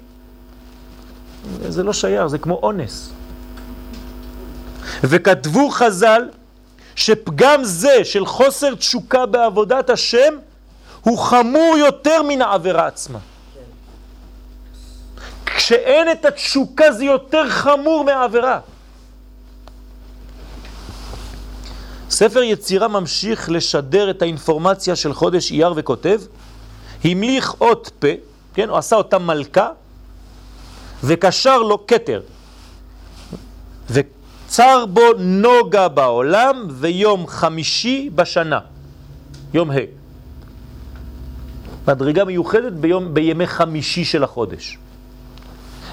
זה 1.68 1.82
לא 1.82 1.92
שייך, 1.92 2.26
זה 2.26 2.38
כמו 2.38 2.60
אונס. 2.62 3.12
וכתבו 5.04 5.70
חז"ל 5.70 6.22
שפגם 7.00 7.64
זה 7.64 8.04
של 8.04 8.26
חוסר 8.26 8.74
תשוקה 8.74 9.26
בעבודת 9.26 9.90
השם 9.90 10.34
הוא 11.00 11.18
חמור 11.18 11.76
יותר 11.78 12.22
מן 12.22 12.42
העבירה 12.42 12.86
עצמה. 12.86 13.18
כשאין 15.46 16.10
את 16.12 16.24
התשוקה 16.24 16.92
זה 16.92 17.04
יותר 17.04 17.50
חמור 17.50 18.04
מהעבירה. 18.04 18.60
ספר 22.10 22.42
יצירה 22.42 22.88
ממשיך 22.88 23.50
לשדר 23.50 24.10
את 24.10 24.22
האינפורמציה 24.22 24.96
של 24.96 25.12
חודש 25.14 25.50
אייר 25.50 25.72
וכותב, 25.76 26.20
המליך 27.04 27.54
אות 27.60 27.90
פה, 27.98 28.08
כן, 28.54 28.68
הוא 28.68 28.78
עשה 28.78 28.96
אותה 28.96 29.18
מלכה, 29.18 29.68
וקשר 31.04 31.58
לו 31.58 31.86
כתר. 31.86 32.20
וצר 34.50 34.86
בו 34.86 35.02
נוגה 35.18 35.88
בעולם 35.88 36.66
ויום 36.70 37.26
חמישי 37.26 38.10
בשנה, 38.14 38.58
יום 39.54 39.70
ה'. 39.70 39.74
מדרגה 41.88 42.24
מיוחדת 42.24 42.72
ביום, 42.72 43.14
בימי 43.14 43.46
חמישי 43.46 44.04
של 44.04 44.24
החודש. 44.24 44.78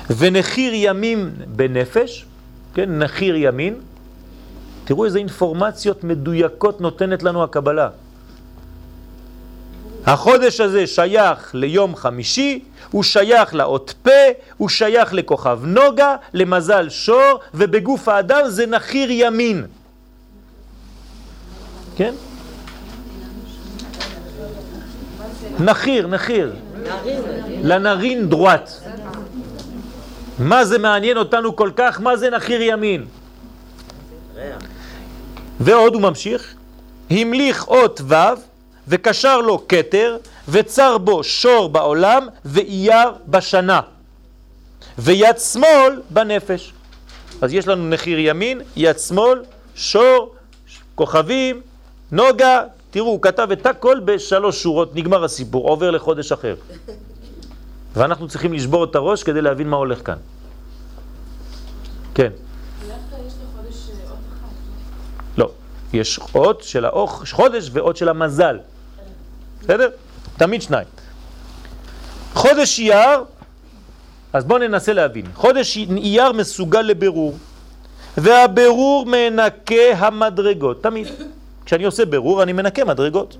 ונחיר 0.09 0.71
ימים 0.73 1.31
בנפש, 1.47 2.25
כן, 2.73 2.99
נחיר 2.99 3.35
ימין. 3.35 3.75
תראו 4.85 5.05
איזה 5.05 5.19
אינפורמציות 5.19 6.03
מדויקות 6.03 6.81
נותנת 6.81 7.23
לנו 7.23 7.43
הקבלה. 7.43 7.89
החודש 10.07 10.59
הזה 10.59 10.87
שייך 10.87 11.51
ליום 11.53 11.95
חמישי, 11.95 12.59
הוא 12.91 13.03
שייך 13.03 13.55
לאות 13.55 13.93
פה, 14.03 14.11
הוא 14.57 14.69
שייך 14.69 15.13
לכוכב 15.13 15.59
נוגה, 15.63 16.15
למזל 16.33 16.89
שור, 16.89 17.39
ובגוף 17.53 18.07
האדם 18.07 18.41
זה 18.47 18.65
נחיר 18.65 19.11
ימין. 19.11 19.65
כן? 21.95 22.13
נחיר, 25.59 26.07
נחיר. 26.07 26.53
לנרין 27.63 28.29
דרואט. 28.29 28.71
מה 30.39 30.65
זה 30.65 30.77
מעניין 30.77 31.17
אותנו 31.17 31.55
כל 31.55 31.71
כך? 31.75 32.01
מה 32.01 32.17
זה 32.17 32.29
נחיר 32.29 32.61
ימין? 32.61 33.05
ועוד 35.59 35.93
הוא 35.93 36.01
ממשיך, 36.01 36.53
המליך 37.09 37.67
אות 37.67 38.01
ו' 38.07 38.15
וקשר 38.88 39.41
לו 39.41 39.67
כתר 39.67 40.17
וצר 40.48 40.98
בו 40.98 41.24
שור 41.24 41.70
בעולם 41.70 42.27
ואייר 42.46 43.10
בשנה 43.27 43.82
ויד 44.98 45.38
שמאל 45.38 46.01
בנפש. 46.10 46.74
אז 47.41 47.53
יש 47.53 47.67
לנו 47.67 47.89
נחיר 47.89 48.20
ימין, 48.20 48.62
יד 48.75 49.00
שמאל, 49.00 49.44
שור, 49.75 50.36
כוכבים, 50.96 51.62
נוגה, 52.12 52.63
תראו, 52.91 53.08
הוא 53.08 53.22
כתב 53.22 53.48
את 53.51 53.65
הכל 53.65 54.00
בשלוש 54.06 54.63
שורות, 54.63 54.96
נגמר 54.96 55.24
הסיפור, 55.24 55.70
עובר 55.70 55.91
לחודש 55.91 56.32
אחר. 56.32 56.56
ואנחנו 57.94 58.27
צריכים 58.27 58.53
לשבור 58.53 58.84
את 58.84 58.96
הראש 58.96 59.24
כדי 59.24 59.41
להבין 59.41 59.70
מה 59.70 59.77
הולך 59.77 60.06
כאן. 60.06 60.17
כן. 62.15 62.32
לא, 65.38 65.50
יש 65.94 66.20
אות 66.36 66.63
של 66.63 66.86
החודש 66.86 67.70
ואות 67.74 67.98
של 67.98 68.10
המזל. 68.10 68.58
בסדר? 69.61 69.89
תמיד 70.37 70.61
שניים. 70.61 70.87
חודש 72.33 72.79
אייר, 72.79 73.23
אז 74.33 74.45
בואו 74.45 74.59
ננסה 74.59 74.93
להבין. 74.93 75.25
חודש 75.33 75.77
אייר 75.77 76.31
מסוגל 76.31 76.81
לבירור, 76.81 77.37
והבירור 78.17 79.05
מנקה 79.05 79.93
המדרגות, 79.97 80.83
תמיד. 80.83 81.07
כשאני 81.65 81.83
עושה 81.83 82.05
בירור 82.05 82.43
אני 82.43 82.53
מנקה 82.53 82.85
מדרגות. 82.85 83.37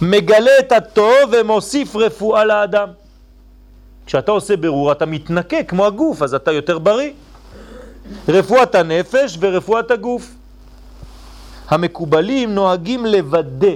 מגלה 0.00 0.58
את 0.58 0.72
הטוב 0.72 1.32
ומוסיף 1.32 1.96
רפואה 1.96 2.44
לאדם. 2.44 2.88
כשאתה 4.06 4.32
עושה 4.32 4.56
בירור 4.56 4.92
אתה 4.92 5.06
מתנקה 5.06 5.62
כמו 5.62 5.86
הגוף, 5.86 6.22
אז 6.22 6.34
אתה 6.34 6.52
יותר 6.52 6.78
בריא. 6.78 7.12
רפואת 8.28 8.74
הנפש 8.74 9.36
ורפואת 9.40 9.90
הגוף. 9.90 10.30
המקובלים 11.68 12.54
נוהגים 12.54 13.06
לוודא, 13.06 13.74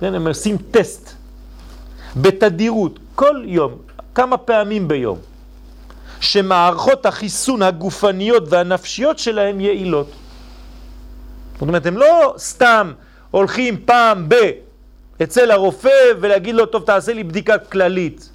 כן, 0.00 0.14
הם 0.14 0.26
עושים 0.26 0.56
טסט, 0.70 1.10
בתדירות, 2.16 2.98
כל 3.14 3.42
יום, 3.44 3.72
כמה 4.14 4.36
פעמים 4.36 4.88
ביום, 4.88 5.18
שמערכות 6.20 7.06
החיסון 7.06 7.62
הגופניות 7.62 8.42
והנפשיות 8.48 9.18
שלהם 9.18 9.60
יעילות. 9.60 10.10
זאת 11.52 11.62
אומרת, 11.62 11.86
הם 11.86 11.96
לא 11.96 12.34
סתם 12.38 12.92
הולכים 13.30 13.76
פעם 13.84 14.28
ב... 14.28 14.34
אצל 15.22 15.50
הרופא 15.50 15.98
ולהגיד 16.20 16.54
לו, 16.54 16.66
טוב, 16.66 16.82
תעשה 16.82 17.12
לי 17.12 17.24
בדיקה 17.24 17.58
כללית. 17.58 18.30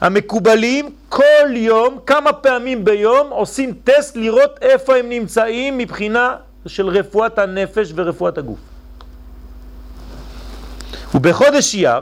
המקובלים 0.00 0.90
כל 1.08 1.48
יום, 1.50 1.98
כמה 2.06 2.32
פעמים 2.32 2.84
ביום, 2.84 3.30
עושים 3.30 3.74
טסט 3.84 4.16
לראות 4.16 4.58
איפה 4.60 4.96
הם 4.96 5.08
נמצאים 5.08 5.78
מבחינה 5.78 6.36
של 6.66 6.88
רפואת 6.88 7.38
הנפש 7.38 7.92
ורפואת 7.94 8.38
הגוף. 8.38 8.58
ובחודש 11.16 11.74
אייר 11.74 12.00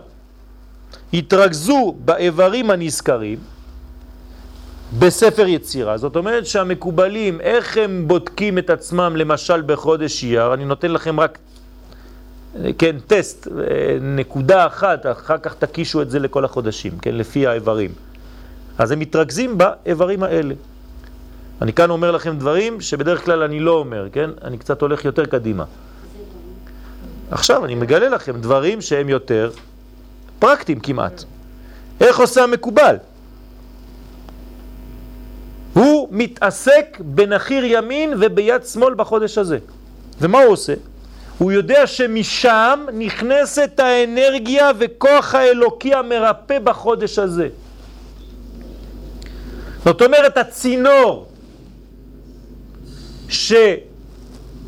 התרכזו 1.12 1.94
באיברים 2.05 2.70
הנזכרים 2.70 3.38
בספר 4.98 5.46
יצירה. 5.46 5.96
זאת 5.98 6.16
אומרת 6.16 6.46
שהמקובלים, 6.46 7.40
איך 7.40 7.77
הם 7.77 8.05
בודקים 8.07 8.59
את 8.59 8.70
עצמם 8.70 9.16
למשל 9.16 9.62
בחודש 9.62 10.24
אייר, 10.24 10.55
אני 10.55 10.64
נותן 10.64 10.90
לכם 10.90 11.20
רק, 11.20 11.38
כן, 12.79 12.96
טסט, 13.07 13.48
נקודה 14.00 14.66
אחת, 14.66 15.07
אחר 15.07 15.38
כך 15.38 15.55
תקישו 15.55 16.03
את 16.03 16.11
זה 16.11 16.18
לכל 16.18 16.44
החודשים, 16.44 16.98
כן, 16.98 17.14
לפי 17.14 17.46
האיברים. 17.46 17.90
אז 18.79 18.90
הם 18.90 18.98
מתרכזים 18.98 19.59
באיברים 19.59 20.22
האלה. 20.22 20.55
אני 21.62 21.72
כאן 21.72 21.90
אומר 21.90 22.11
לכם 22.11 22.38
דברים 22.38 22.81
שבדרך 22.81 23.24
כלל 23.24 23.42
אני 23.42 23.61
לא 23.61 23.70
אומר, 23.70 24.07
כן? 24.12 24.31
אני 24.44 24.59
קצת 24.59 24.83
הולך 24.83 25.05
יותר 25.05 25.27
קדימה. 25.27 25.64
עכשיו 27.35 27.64
אני 27.64 27.75
מגלה 27.75 28.09
לכם 28.09 28.40
דברים 28.40 28.81
שהם 28.81 29.09
יותר 29.09 29.51
פרקטיים 30.38 30.81
כמעט. 30.81 31.25
איך 32.01 32.18
עושה 32.18 32.42
המקובל? 32.42 32.97
הוא 35.73 36.09
מתעסק 36.11 36.99
בנחיר 37.01 37.64
ימין 37.64 38.14
וביד 38.20 38.64
שמאל 38.64 38.94
בחודש 38.94 39.38
הזה. 39.38 39.59
ומה 40.20 40.42
הוא 40.42 40.53
עושה? 40.53 40.75
הוא 41.38 41.53
יודע 41.53 41.87
שמשם 41.87 42.87
נכנסת 42.92 43.81
האנרגיה 43.81 44.70
וכוח 44.79 45.35
האלוקי 45.35 45.94
המרפא 45.94 46.59
בחודש 46.59 47.18
הזה. 47.18 47.49
זאת 49.85 50.03
אומרת, 50.03 50.38
הצינור 50.38 51.27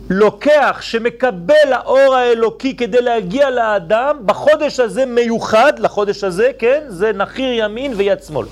שלוקח, 0.09 0.79
שמקבל 0.81 1.73
האור 1.73 2.14
האלוקי 2.14 2.77
כדי 2.77 3.01
להגיע 3.01 3.51
לאדם, 3.51 4.16
בחודש 4.27 4.81
הזה 4.81 5.07
מיוחד, 5.07 5.73
לחודש 5.79 6.25
הזה, 6.25 6.51
כן, 6.59 6.85
זה 6.88 7.12
נחיר 7.12 7.53
ימין 7.53 7.92
ויד 7.97 8.23
שמאל. 8.23 8.47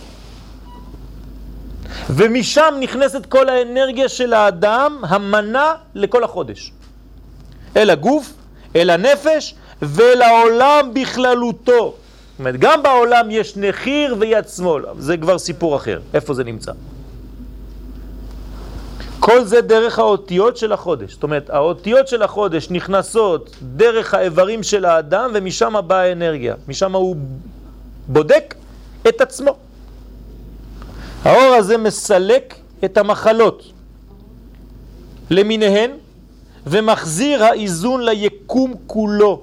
ומשם 2.11 2.75
נכנסת 2.81 3.27
כל 3.27 3.49
האנרגיה 3.49 4.09
של 4.09 4.33
האדם, 4.33 4.99
המנה 5.03 5.75
לכל 5.95 6.25
החודש. 6.25 6.73
אל 7.77 7.90
הגוף, 7.90 8.33
אל 8.77 8.90
הנפש 8.90 9.55
ואל 9.83 10.23
העולם 10.23 10.90
בכללותו. 10.95 11.95
זאת 12.35 12.38
אומרת, 12.38 12.57
גם 12.57 12.83
בעולם 12.83 13.31
יש 13.31 13.57
נחיר 13.57 14.17
ויד 14.19 14.49
שמאל, 14.49 14.85
זה 14.99 15.17
כבר 15.17 15.38
סיפור 15.38 15.77
אחר, 15.77 16.01
איפה 16.14 16.35
זה 16.35 16.45
נמצא. 16.45 16.73
כל 19.25 19.45
זה 19.45 19.61
דרך 19.61 19.99
האותיות 19.99 20.57
של 20.57 20.73
החודש. 20.73 21.13
זאת 21.13 21.23
אומרת, 21.23 21.51
האותיות 21.51 22.09
של 22.09 22.23
החודש 22.23 22.71
נכנסות 22.71 23.57
דרך 23.63 24.15
האיברים 24.15 24.63
של 24.63 24.85
האדם 24.85 25.31
ומשם 25.35 25.75
באה 25.87 26.03
האנרגיה. 26.03 26.55
משם 26.69 26.95
הוא 26.95 27.17
בודק 28.09 28.55
את 29.09 29.21
עצמו. 29.21 29.57
האור 31.23 31.55
הזה 31.55 31.77
מסלק 31.77 32.55
את 32.85 32.99
המחלות 32.99 33.63
למיניהן 35.31 35.91
ומחזיר 36.67 37.45
האיזון 37.45 38.05
ליקום 38.05 38.75
כולו. 38.87 39.43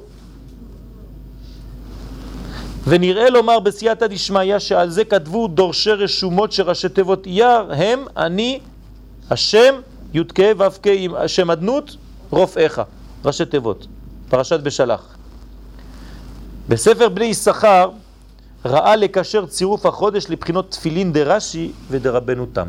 ונראה 2.88 3.30
לומר 3.30 3.60
בסייעתא 3.60 4.08
דשמיא 4.08 4.60
שעל 4.60 4.90
זה 4.90 5.06
כתבו 5.06 5.48
דורשי 5.48 5.92
רשומות 5.92 6.52
שראשי 6.52 6.90
תיבות 6.90 7.26
אייר 7.26 7.74
הם 7.74 8.06
אני 8.18 8.60
השם 9.32 9.76
י"ק 10.14 10.40
ו"ק 10.58 10.88
עם 10.88 11.16
השם 11.16 11.52
אדנות 11.52 11.96
רופאיך, 12.30 12.82
ראשי 13.26 13.46
תיבות, 13.46 13.88
פרשת 14.30 14.60
בשלח. 14.60 15.16
בספר 16.70 17.10
בני 17.10 17.26
יששכר 17.26 17.90
ראה 18.66 18.96
לקשר 18.96 19.46
צירוף 19.46 19.86
החודש 19.86 20.26
לבחינות 20.30 20.72
תפילין 20.72 21.14
דרש"י 21.14 21.72
ודרבנו 21.90 22.46
תם. 22.54 22.68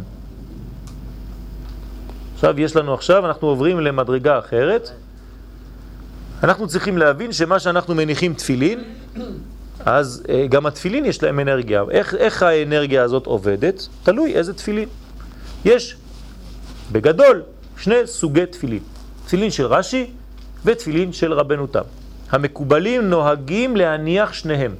עכשיו 2.34 2.60
יש 2.60 2.76
לנו 2.76 2.94
עכשיו, 2.94 3.26
אנחנו 3.26 3.48
עוברים 3.48 3.80
למדרגה 3.80 4.38
אחרת. 4.38 4.90
אנחנו 6.42 6.68
צריכים 6.68 6.98
להבין 6.98 7.32
שמה 7.32 7.58
שאנחנו 7.58 7.94
מניחים 7.94 8.34
תפילין, 8.34 8.84
אז 9.80 10.22
uh, 10.26 10.30
גם 10.48 10.66
התפילין 10.66 11.04
יש 11.04 11.22
להם 11.22 11.40
אנרגיה. 11.40 11.82
איך, 11.90 12.14
איך 12.14 12.42
האנרגיה 12.42 13.02
הזאת 13.02 13.26
עובדת? 13.26 13.88
תלוי 14.02 14.34
איזה 14.34 14.54
תפילין. 14.54 14.88
יש 15.64 15.96
בגדול 16.92 17.42
שני 17.78 18.06
סוגי 18.06 18.46
תפילין. 18.46 18.82
תפילין 19.26 19.50
של 19.50 19.66
רש"י 19.66 20.10
ותפילין 20.64 21.12
של 21.12 21.32
רבנו 21.32 21.66
תם. 21.66 21.80
המקובלים 22.30 23.10
נוהגים 23.10 23.76
להניח 23.76 24.32
שניהם. 24.32 24.74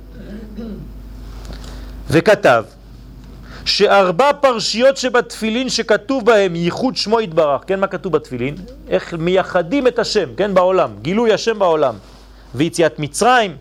וכתב 2.11 2.65
שארבע 3.65 4.33
פרשיות 4.33 4.97
שבתפילין 4.97 5.69
שכתוב 5.69 6.27
בהם 6.27 6.57
ייחוד 6.57 6.97
שמו 6.97 7.21
יתברך, 7.21 7.63
כן, 7.67 7.81
מה 7.81 7.87
כתוב 7.87 8.13
בתפילין? 8.13 8.55
איך 8.89 9.15
מייחדים 9.15 9.87
את 9.87 9.99
השם, 9.99 10.29
כן, 10.37 10.55
בעולם, 10.55 10.91
גילוי 11.03 11.33
השם 11.33 11.59
בעולם, 11.59 11.95
ויציאת 12.55 12.99
מצרים. 12.99 13.57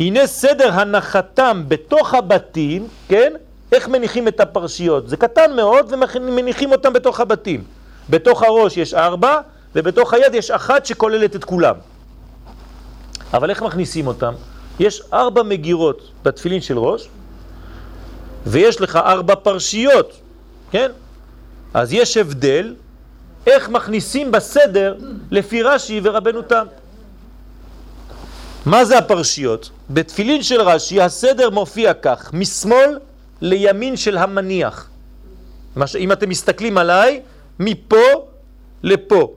הנה 0.00 0.26
סדר 0.26 0.72
הנחתם 0.72 1.64
בתוך 1.68 2.14
הבתים, 2.14 2.88
כן, 3.08 3.32
איך 3.72 3.88
מניחים 3.88 4.28
את 4.28 4.40
הפרשיות? 4.40 5.08
זה 5.08 5.16
קטן 5.16 5.56
מאוד 5.56 5.92
ומניחים 5.92 6.72
אותם 6.72 6.92
בתוך 6.92 7.20
הבתים. 7.20 7.64
בתוך 8.10 8.42
הראש 8.42 8.76
יש 8.76 8.94
ארבע, 8.94 9.40
ובתוך 9.74 10.14
היד 10.14 10.34
יש 10.34 10.50
אחת 10.50 10.86
שכוללת 10.86 11.36
את 11.36 11.44
כולם. 11.44 11.74
אבל 13.34 13.50
איך 13.50 13.62
מכניסים 13.62 14.06
אותם? 14.06 14.34
יש 14.80 15.02
ארבע 15.12 15.42
מגירות 15.42 16.10
בתפילין 16.22 16.60
של 16.60 16.78
ראש, 16.78 17.08
ויש 18.46 18.80
לך 18.80 18.96
ארבע 18.96 19.34
פרשיות, 19.34 20.12
כן? 20.70 20.90
אז 21.74 21.92
יש 21.92 22.16
הבדל 22.16 22.74
איך 23.46 23.68
מכניסים 23.68 24.32
בסדר 24.32 24.96
לפי 25.30 25.62
רש"י 25.62 26.00
ורבנו 26.04 26.42
תם. 26.42 26.66
מה 28.66 28.84
זה 28.84 28.98
הפרשיות? 28.98 29.70
בתפילין 29.90 30.42
של 30.42 30.60
רש"י 30.60 31.00
הסדר 31.00 31.50
מופיע 31.50 31.94
כך, 31.94 32.30
משמאל 32.32 32.98
לימין 33.40 33.96
של 33.96 34.18
המניח. 34.18 34.88
אם 35.98 36.12
אתם 36.12 36.28
מסתכלים 36.28 36.78
עליי, 36.78 37.20
מפה 37.60 38.26
לפה. 38.82 39.34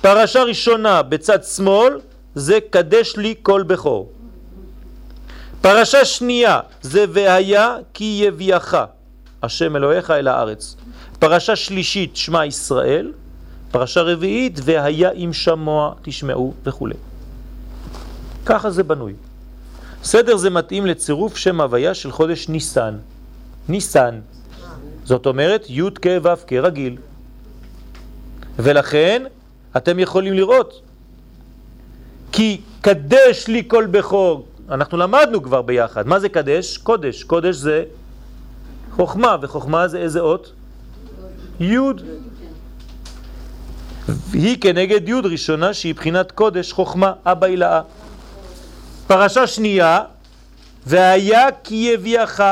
פרשה 0.00 0.42
ראשונה 0.42 1.02
בצד 1.02 1.44
שמאל 1.44 2.00
זה 2.34 2.58
קדש 2.70 3.16
לי 3.16 3.34
כל 3.42 3.62
בכור. 3.62 4.12
פרשה 5.60 6.04
שנייה 6.04 6.60
זה 6.82 7.04
והיה 7.08 7.76
כי 7.94 8.22
יביאך 8.26 8.76
השם 9.42 9.76
אלוהיך 9.76 10.10
אל 10.10 10.28
הארץ. 10.28 10.76
פרשה 11.18 11.56
שלישית 11.56 12.16
שמע 12.16 12.46
ישראל, 12.46 13.12
פרשה 13.70 14.02
רביעית 14.02 14.60
והיה 14.64 15.10
אם 15.10 15.32
שמוע 15.32 15.94
תשמעו 16.02 16.54
וכו'. 16.64 16.88
ככה 18.46 18.70
זה 18.70 18.82
בנוי. 18.82 19.12
סדר 20.04 20.36
זה 20.36 20.50
מתאים 20.50 20.86
לצירוף 20.86 21.36
שם 21.36 21.60
הוויה 21.60 21.94
של 21.94 22.10
חודש 22.12 22.48
ניסן. 22.48 22.96
ניסן. 23.68 24.20
זאת 25.04 25.26
אומרת 25.26 25.66
י' 25.68 25.90
כ' 26.02 26.06
ו' 26.22 26.46
כרגיל. 26.46 26.96
ולכן 28.58 29.22
אתם 29.76 29.98
יכולים 29.98 30.32
לראות 30.32 30.82
כי 32.32 32.60
קדש 32.80 33.48
לי 33.48 33.62
כל 33.68 33.86
בכור, 33.86 34.46
אנחנו 34.70 34.98
למדנו 34.98 35.42
כבר 35.42 35.62
ביחד, 35.62 36.06
מה 36.06 36.20
זה 36.20 36.28
קדש? 36.28 36.78
קודש, 36.78 37.22
קודש 37.22 37.56
זה 37.56 37.84
חוכמה, 38.96 39.36
וחוכמה 39.40 39.88
זה 39.88 39.98
איזה 39.98 40.20
אות? 40.20 40.52
י' 41.60 41.76
היא 44.32 44.60
כנגד 44.60 45.08
י' 45.08 45.20
ראשונה 45.24 45.74
שהיא 45.74 45.94
בחינת 45.94 46.32
קודש, 46.32 46.72
חוכמה, 46.72 47.12
אבא 47.24 47.46
הילאה. 47.46 47.80
פרשה 49.06 49.46
שנייה, 49.46 50.00
והיה 50.86 51.46
כי 51.64 51.74
יביאך, 51.74 52.42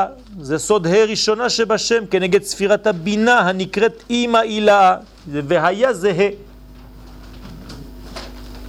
זה 0.41 0.57
סוד 0.57 0.87
ה' 0.87 1.05
ראשונה 1.05 1.49
שבשם, 1.49 2.05
כנגד 2.11 2.43
ספירת 2.43 2.87
הבינה 2.87 3.39
הנקראת 3.39 4.03
אימא 4.09 4.37
הילאה, 4.37 4.95
והיה 5.27 5.93
זה 5.93 6.11
ה'. 6.11 6.29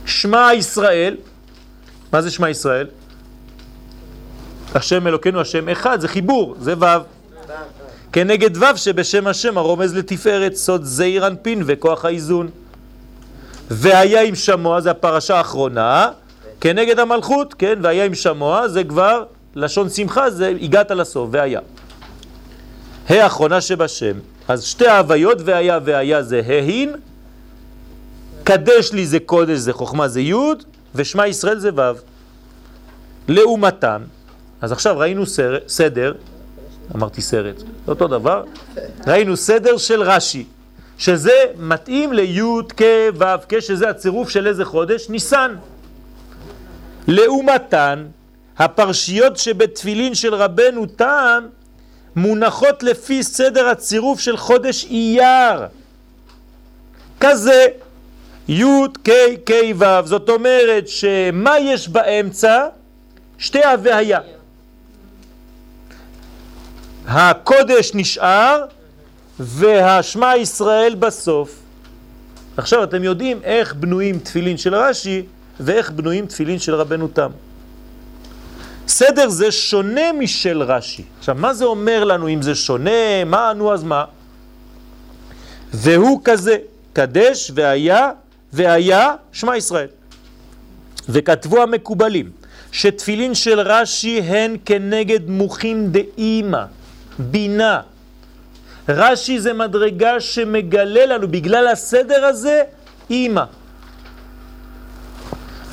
שמע 0.07 0.51
ישראל, 0.55 1.17
מה 2.13 2.23
זה 2.23 2.31
שמע 2.31 2.51
ישראל? 2.51 2.87
השם 4.75 5.07
אלוקינו 5.07 5.41
השם 5.41 5.69
אחד, 5.69 6.01
זה 6.01 6.09
חיבור, 6.09 6.55
זה 6.61 6.75
ו'. 6.79 6.85
כנגד 8.13 8.57
ו' 8.57 8.77
שבשם 8.77 9.27
השם 9.27 9.59
הרומז 9.59 9.97
לתפארת, 9.97 10.55
סוד 10.55 10.85
זעיר 10.85 11.27
אנפין 11.27 11.63
וכוח 11.67 12.05
האיזון. 12.05 12.49
והיה 13.71 14.23
עם 14.23 14.35
שמוע, 14.35 14.81
זה 14.81 14.91
הפרשה 14.91 15.37
האחרונה, 15.37 16.09
כנגד 16.61 16.99
המלכות, 16.99 17.55
כן, 17.55 17.79
והיה 17.83 18.05
עם 18.05 18.15
שמוע, 18.15 18.69
זה 18.69 18.85
כבר 18.85 19.25
לשון 19.55 19.89
שמחה, 19.89 20.31
זה 20.31 20.53
הגעת 20.63 20.91
לסוף, 20.91 21.29
והיה. 21.33 21.61
האחרונה 23.09 23.61
שבשם. 23.61 24.19
אז 24.49 24.65
שתי 24.65 24.87
ההוויות, 24.87 25.39
והיה 25.45 25.79
והיה 25.85 26.23
זה 26.23 26.43
ההין, 26.47 26.95
קדש 28.45 28.93
לי 28.93 29.07
זה 29.07 29.21
קודש, 29.21 29.59
זה 29.59 29.73
חוכמה, 29.73 30.09
זה 30.09 30.21
י', 30.21 30.35
ושמע 30.95 31.27
ישראל 31.27 31.59
זה 31.59 31.71
ו'. 31.75 31.81
לעומתם, 33.29 34.03
אז 34.61 34.73
עכשיו 34.73 34.99
ראינו 34.99 35.27
סר, 35.27 35.59
סדר, 35.69 36.15
אמרתי 36.95 37.23
סרט, 37.23 37.63
אותו 37.89 38.09
דבר, 38.09 38.45
ראינו 39.07 39.37
סדר 39.37 39.77
של 39.77 40.03
רש"י, 40.03 40.45
שזה 40.99 41.33
מתאים 41.59 42.13
לי' 42.13 42.41
כ' 42.77 42.83
ו' 43.19 43.25
כ', 43.49 43.61
שזה 43.61 43.89
הצירוף 43.89 44.29
של 44.31 44.47
איזה 44.47 44.65
חודש? 44.65 45.09
ניסן. 45.09 45.55
לעומתן, 47.09 48.07
הפרשיות 48.61 49.37
שבתפילין 49.37 50.15
של 50.15 50.35
רבנו 50.35 50.87
תם 50.87 51.47
מונחות 52.17 52.83
לפי 52.83 53.23
סדר 53.23 53.69
הצירוף 53.69 54.21
של 54.21 54.37
חודש 54.37 54.85
אייר. 54.85 55.67
כזה 57.21 57.67
י' 58.49 58.65
כ' 59.05 59.11
כ' 59.47 59.53
ו', 59.79 59.85
זאת 60.05 60.29
אומרת 60.29 60.89
שמה 60.89 61.59
יש 61.59 61.89
באמצע? 61.89 62.67
שתי 63.39 63.65
הוויה. 63.65 64.21
הקודש 67.07 67.91
נשאר 67.95 68.65
והשמע 69.39 70.37
ישראל 70.37 70.95
בסוף. 70.95 71.59
עכשיו 72.57 72.85
אתם 72.85 73.05
יודעים 73.05 73.41
איך 73.45 73.75
בנויים 73.75 74.19
תפילין 74.19 74.57
של 74.57 74.75
רש"י 74.75 75.23
ואיך 75.61 75.91
בנויים 75.91 76.27
תפילין 76.27 76.59
של 76.59 76.75
רבנו 76.75 77.09
תם. 77.09 77.31
סדר 78.91 79.29
זה 79.29 79.51
שונה 79.51 80.13
משל 80.13 80.63
רש"י. 80.63 81.03
עכשיו, 81.19 81.35
מה 81.39 81.55
זה 81.55 81.65
אומר 81.65 82.05
לנו 82.05 82.29
אם 82.29 82.43
זה 82.43 82.55
שונה? 82.55 83.25
מה, 83.27 83.53
נו 83.53 83.73
אז 83.73 83.83
מה? 83.83 84.05
והוא 85.73 86.21
כזה, 86.25 86.57
קדש 86.93 87.51
והיה 87.55 88.11
והיה 88.53 89.15
שמע 89.33 89.57
ישראל. 89.57 89.87
וכתבו 91.09 91.63
המקובלים 91.63 92.31
שתפילין 92.73 93.35
של 93.35 93.61
רש"י 93.61 94.21
הן 94.21 94.57
כנגד 94.65 95.31
מוחין 95.31 95.93
דאימא, 95.93 96.65
בינה. 97.19 97.81
רש"י 98.89 99.41
זה 99.41 99.53
מדרגה 99.53 100.21
שמגלה 100.21 101.07
לנו, 101.07 101.29
בגלל 101.29 101.67
הסדר 101.67 102.25
הזה, 102.25 102.63
אימא. 103.11 103.45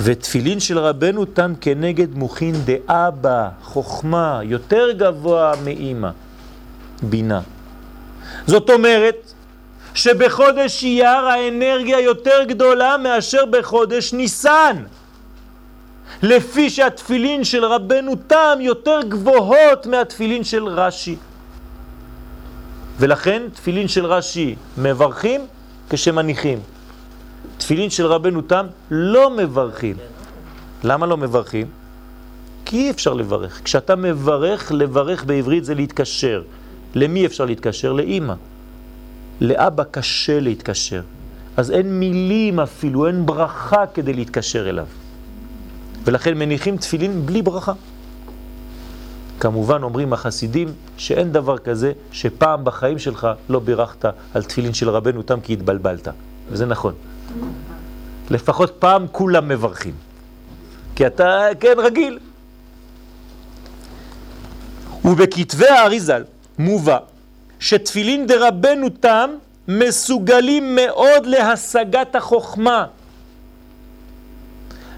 ותפילין 0.02 0.60
של 0.60 0.80
רבנו 0.80 1.26
תם 1.26 1.54
כנגד 1.62 2.16
מוחין 2.16 2.56
דאבא, 2.66 3.50
חוכמה, 3.64 4.40
יותר 4.44 4.92
גבוה 4.92 5.54
מאימא, 5.64 6.10
בינה. 7.02 7.42
זאת 8.48 8.70
אומרת 8.70 9.34
שבחודש 9.94 10.84
אייר 10.84 11.28
האנרגיה 11.28 12.00
יותר 12.00 12.44
גדולה 12.48 12.98
מאשר 12.98 13.46
בחודש 13.46 14.14
ניסן. 14.14 14.84
לפי 16.24 16.70
שהתפילין 16.70 17.44
של 17.44 17.66
רבנו 17.66 18.16
תם 18.28 18.58
יותר 18.60 19.00
גבוהות 19.10 19.86
מהתפילין 19.86 20.44
של 20.44 20.68
רש"י. 20.68 21.16
ולכן 23.00 23.42
תפילין 23.54 23.88
של 23.88 24.06
רש"י 24.06 24.56
מברכים 24.78 25.48
כשמניחים. 25.90 26.60
תפילין 27.68 27.90
של 27.90 28.06
רבנו 28.06 28.42
תם 28.42 28.66
לא 28.92 29.30
מברכים. 29.30 29.96
למה 30.84 31.06
לא 31.06 31.18
מברכים? 31.18 31.68
כי 32.66 32.78
אי 32.78 32.90
אפשר 32.90 33.14
לברך. 33.14 33.62
כשאתה 33.64 33.96
מברך, 33.96 34.72
לברך 34.72 35.24
בעברית 35.26 35.66
זה 35.66 35.76
להתקשר. 35.76 36.44
למי 36.96 37.26
אפשר 37.26 37.46
להתקשר? 37.46 37.94
לאימא. 37.94 38.34
לאבא 39.42 39.84
קשה 39.92 40.40
להתקשר. 40.40 41.02
אז 41.58 41.72
אין 41.72 42.00
מילים 42.00 42.60
אפילו, 42.60 43.08
אין 43.08 43.26
ברכה 43.26 43.86
כדי 43.94 44.14
להתקשר 44.14 44.70
אליו. 44.70 44.88
ולכן 46.04 46.38
מניחים 46.38 46.78
תפילין 46.78 47.26
בלי 47.26 47.42
ברכה. 47.42 47.74
כמובן 49.40 49.84
אומרים 49.84 50.14
החסידים 50.14 50.68
שאין 50.98 51.32
דבר 51.32 51.58
כזה 51.58 51.92
שפעם 52.12 52.66
בחיים 52.66 53.00
שלך 53.00 53.28
לא 53.50 53.60
בירכת 53.60 54.06
על 54.34 54.44
תפילין 54.44 54.74
של 54.74 54.90
רבנו 54.90 55.22
תם 55.22 55.40
כי 55.44 55.54
התבלבלת. 55.54 56.08
וזה 56.50 56.66
נכון. 56.66 56.94
לפחות 58.30 58.76
פעם 58.80 59.06
כולם 59.12 59.48
מברכים. 59.48 59.94
כי 60.96 61.08
אתה, 61.08 61.48
כן, 61.60 61.74
רגיל. 61.78 62.20
ובכתבי 65.06 65.68
האריזל 65.68 66.24
מובא 66.60 66.98
שתפילין 67.60 68.28
דרבנו 68.28 68.90
תם 68.90 69.30
מסוגלים 69.68 70.76
מאוד 70.76 71.26
להשגת 71.26 72.16
החוכמה. 72.16 72.86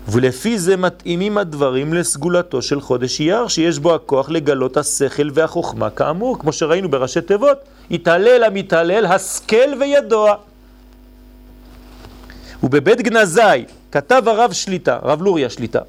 ולפי 0.08 0.60
זה 0.60 0.78
מתאימים 0.78 1.38
הדברים 1.38 1.94
לסגולתו 1.94 2.62
של 2.62 2.82
חודש 2.82 3.20
אייר, 3.20 3.48
שיש 3.48 3.80
בו 3.80 3.96
הכוח 3.96 4.30
לגלות 4.30 4.78
השכל 4.78 5.30
והחוכמה 5.34 5.90
כאמור, 5.90 6.40
כמו 6.40 6.54
שראינו 6.54 6.90
בראשי 6.90 7.22
תיבות, 7.22 7.58
יתעלל 7.90 8.44
המתעלל, 8.44 9.06
השכל 9.06 9.70
וידוע. 9.80 10.36
ובבית 12.64 13.02
גנזי 13.02 13.66
כתב 13.92 14.24
הרב 14.26 14.52
שליטה, 14.54 15.00
רב 15.04 15.22
לוריה 15.22 15.50
שליטה, 15.50 15.80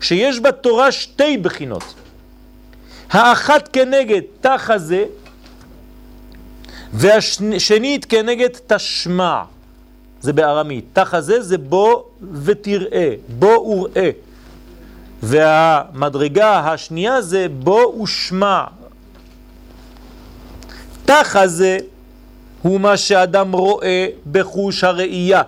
שיש 0.00 0.40
בתורה 0.40 0.92
שתי 0.92 1.38
בחינות. 1.38 1.94
האחת 3.10 3.68
כנגד 3.72 4.20
תח 4.40 4.70
הזה, 4.70 5.04
והשנית 6.92 8.04
כנגד 8.04 8.48
תשמע. 8.66 9.42
זה 10.20 10.32
בארמית. 10.32 10.84
תח 10.92 11.14
הזה 11.14 11.42
זה 11.42 11.58
בוא 11.58 12.02
ותראה, 12.32 13.14
בוא 13.28 13.58
וראה. 13.58 14.10
והמדרגה 15.22 16.58
השנייה 16.58 17.22
זה 17.22 17.46
בוא 17.58 18.02
ושמע. 18.02 18.64
תח 21.04 21.36
הזה 21.36 21.78
הוא 22.62 22.80
מה 22.80 22.96
שאדם 22.96 23.52
רואה 23.52 24.06
בחוש 24.32 24.84
הראייה, 24.84 25.42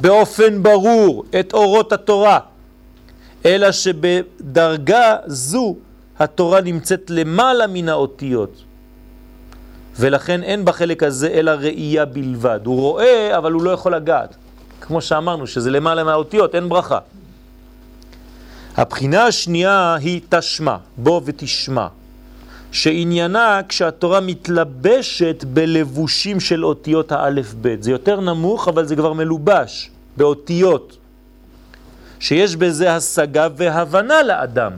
באופן 0.00 0.62
ברור, 0.62 1.24
את 1.40 1.52
אורות 1.52 1.92
התורה, 1.92 2.38
אלא 3.44 3.72
שבדרגה 3.72 5.16
זו 5.26 5.76
התורה 6.18 6.60
נמצאת 6.60 7.10
למעלה 7.10 7.66
מן 7.66 7.88
האותיות. 7.88 8.64
ולכן 9.96 10.42
אין 10.42 10.64
בחלק 10.64 11.02
הזה 11.02 11.28
אלא 11.28 11.50
ראייה 11.50 12.04
בלבד. 12.04 12.60
הוא 12.64 12.80
רואה, 12.80 13.38
אבל 13.38 13.52
הוא 13.52 13.62
לא 13.62 13.70
יכול 13.70 13.94
לגעת. 13.94 14.36
כמו 14.80 15.00
שאמרנו, 15.00 15.46
שזה 15.46 15.70
למעלה 15.70 16.04
מהאותיות, 16.04 16.54
אין 16.54 16.68
ברכה. 16.68 16.98
הבחינה 18.76 19.24
השנייה 19.24 19.94
היא 20.00 20.20
תשמע, 20.28 20.76
בוא 20.96 21.20
ותשמע, 21.24 21.86
שעניינה 22.72 23.60
כשהתורה 23.68 24.20
מתלבשת 24.20 25.44
בלבושים 25.52 26.40
של 26.40 26.64
אותיות 26.64 27.12
האלף 27.12 27.54
בית. 27.54 27.82
זה 27.82 27.90
יותר 27.90 28.20
נמוך, 28.20 28.68
אבל 28.68 28.86
זה 28.86 28.96
כבר 28.96 29.12
מלובש 29.12 29.90
באותיות, 30.16 30.96
שיש 32.20 32.56
בזה 32.56 32.94
השגה 32.94 33.48
והבנה 33.56 34.22
לאדם. 34.22 34.72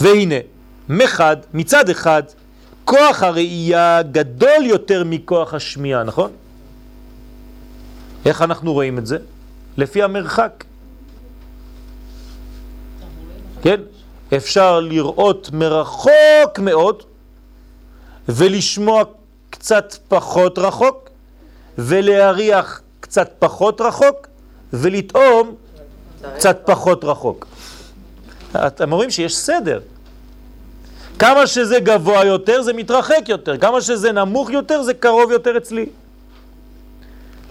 והנה, 0.00 0.34
מחד, 0.88 1.36
מצד 1.54 1.88
אחד, 1.88 2.22
כוח 2.84 3.22
הראייה 3.22 4.02
גדול 4.02 4.62
יותר 4.64 5.04
מכוח 5.04 5.54
השמיעה, 5.54 6.02
נכון? 6.04 6.30
איך 8.26 8.42
אנחנו 8.42 8.72
רואים 8.72 8.98
את 8.98 9.06
זה? 9.06 9.18
לפי 9.76 10.02
המרחק. 10.02 10.64
כן? 13.62 13.80
אפשר 14.36 14.80
לראות 14.80 15.50
מרחוק 15.52 16.58
מאוד 16.58 17.02
ולשמוע 18.28 19.02
קצת 19.50 19.96
פחות 20.08 20.58
רחוק 20.58 21.10
ולהריח 21.78 22.80
קצת 23.00 23.30
פחות 23.38 23.80
רחוק 23.80 24.26
ולטעום 24.72 25.54
קצת 26.36 26.62
פחות 26.64 27.04
רחוק. 27.04 27.46
אתם 28.56 28.94
רואים 28.94 29.10
שיש 29.10 29.36
סדר. 29.36 29.80
כמה 31.18 31.46
שזה 31.46 31.80
גבוה 31.80 32.24
יותר 32.24 32.62
זה 32.62 32.72
מתרחק 32.72 33.28
יותר, 33.28 33.58
כמה 33.58 33.80
שזה 33.80 34.12
נמוך 34.12 34.50
יותר 34.50 34.82
זה 34.82 34.94
קרוב 34.94 35.30
יותר 35.30 35.56
אצלי. 35.56 35.86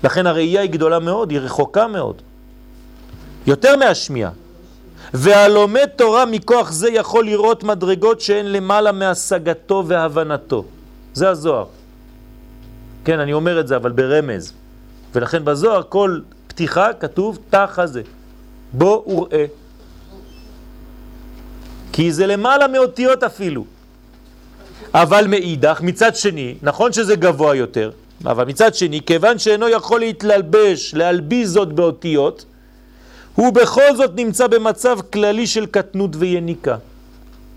לכן 0.04 0.28
הראייה 0.28 0.62
היא 0.62 0.70
גדולה 0.70 1.00
מאוד, 1.00 1.32
היא 1.32 1.40
רחוקה 1.40 1.88
מאוד. 1.88 2.22
יותר 3.48 3.76
מהשמיעה. 3.76 4.32
והלומד 5.14 5.86
תורה 5.96 6.26
מכוח 6.26 6.72
זה 6.72 6.90
יכול 6.90 7.26
לראות 7.26 7.64
מדרגות 7.64 8.22
שהן 8.22 8.46
למעלה 8.46 8.92
מהשגתו 8.92 9.84
והבנתו. 9.88 10.66
זה 11.14 11.30
הזוהר. 11.30 11.66
כן, 13.06 13.20
אני 13.20 13.34
אומר 13.34 13.60
את 13.60 13.68
זה, 13.68 13.76
אבל 13.76 13.92
ברמז. 13.92 14.54
ולכן 15.16 15.46
בזוהר 15.46 15.84
כל 15.90 16.20
פתיחה 16.48 16.94
כתוב 16.94 17.40
תח 17.50 17.80
הזה. 17.80 18.02
בוא 18.74 19.14
וראה. 19.14 19.46
כי 21.92 22.12
זה 22.12 22.28
למעלה 22.28 22.68
מאותיות 22.68 23.24
אפילו. 23.24 23.66
אבל 24.94 25.28
מאידך, 25.28 25.82
מצד 25.82 26.16
שני, 26.16 26.56
נכון 26.62 26.94
שזה 26.94 27.16
גבוה 27.16 27.56
יותר, 27.56 27.92
אבל 28.26 28.46
מצד 28.46 28.76
שני, 28.76 29.02
כיוון 29.06 29.40
שאינו 29.40 29.70
יכול 29.70 30.00
להתלבש, 30.00 30.94
להלביז 30.94 31.52
זאת 31.52 31.74
באותיות, 31.74 32.46
הוא 33.36 33.54
בכל 33.54 33.96
זאת 33.96 34.12
נמצא 34.16 34.48
במצב 34.48 34.98
כללי 35.14 35.48
של 35.48 35.66
קטנות 35.66 36.12
ויניקה. 36.16 36.76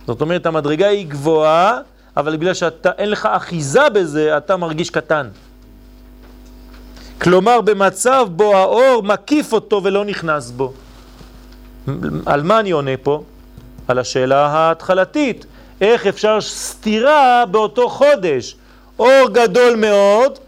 זאת 0.07 0.21
אומרת, 0.21 0.47
המדרגה 0.47 0.89
היא 0.89 1.07
גבוהה, 1.07 1.79
אבל 2.17 2.37
בגלל 2.37 2.55
שאין 2.55 3.11
לך 3.11 3.29
אחיזה 3.33 3.89
בזה, 3.89 4.37
אתה 4.37 4.57
מרגיש 4.57 4.91
קטן. 4.91 5.29
כלומר, 7.21 7.61
במצב 7.61 8.27
בו 8.31 8.57
האור 8.57 9.03
מקיף 9.03 9.53
אותו 9.53 9.81
ולא 9.85 10.05
נכנס 10.05 10.51
בו. 10.51 10.73
על 12.27 12.43
מה 12.43 12.61
אני 12.61 12.71
עונה 12.71 12.97
פה? 13.03 13.23
על 13.89 13.99
השאלה 13.99 14.47
ההתחלתית. 14.47 15.47
איך 15.81 16.07
אפשר 16.07 16.41
סתירה 16.41 17.45
באותו 17.51 17.89
חודש? 17.89 18.57
אור 18.99 19.29
גדול 19.33 19.77
מאוד 19.77 20.39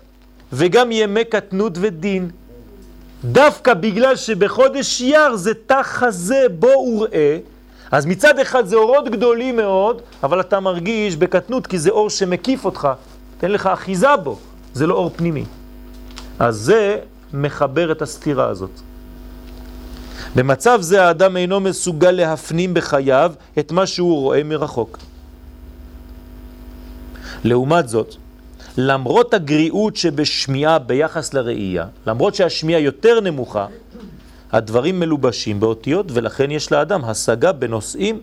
וגם 0.53 0.93
ימי 0.93 1.25
קטנות 1.25 1.73
ודין. 1.81 2.31
דווקא 3.33 3.75
בגלל 3.75 4.17
שבחודש 4.17 5.01
יר 5.01 5.37
זה 5.37 5.53
תח 5.67 6.03
הזה 6.03 6.47
בו 6.59 6.67
וראה, 6.67 7.39
אז 7.91 8.07
מצד 8.07 8.39
אחד 8.39 8.67
זה 8.67 8.77
אורות 8.77 9.09
גדולים 9.09 9.57
מאוד, 9.57 10.03
אבל 10.23 10.41
אתה 10.41 10.61
מרגיש 10.61 11.17
בקטנות 11.17 11.67
כי 11.67 11.79
זה 11.79 11.91
אור 11.91 12.11
שמקיף 12.11 12.65
אותך, 12.65 12.89
תן 13.39 13.51
לך 13.51 13.67
אחיזה 13.67 14.17
בו, 14.17 14.39
זה 14.75 14.87
לא 14.87 14.95
אור 14.95 15.11
פנימי. 15.17 15.45
אז 16.39 16.57
זה 16.57 16.99
מחבר 17.33 17.93
את 17.93 18.03
הסתירה 18.03 18.49
הזאת. 18.49 18.71
במצב 20.37 20.79
זה 20.81 21.05
האדם 21.05 21.37
אינו 21.37 21.61
מסוגל 21.61 22.11
להפנים 22.11 22.75
בחייו 22.75 23.33
את 23.59 23.73
מה 23.73 23.87
שהוא 23.87 24.21
רואה 24.21 24.43
מרחוק. 24.43 24.99
לעומת 27.45 27.89
זאת, 27.89 28.15
למרות 28.77 29.35
הגריעות 29.35 29.97
שבשמיעה 29.97 30.79
ביחס 30.79 31.35
לראייה, 31.35 31.87
למרות 32.07 32.35
שהשמיעה 32.35 32.81
יותר 32.81 33.21
נמוכה, 33.21 33.67
הדברים 34.53 35.01
מלובשים 35.01 35.61
באותיות 35.61 36.07
ולכן 36.13 36.51
יש 36.51 36.73
לאדם 36.73 37.05
השגה 37.05 37.53
בנושאים, 37.53 38.21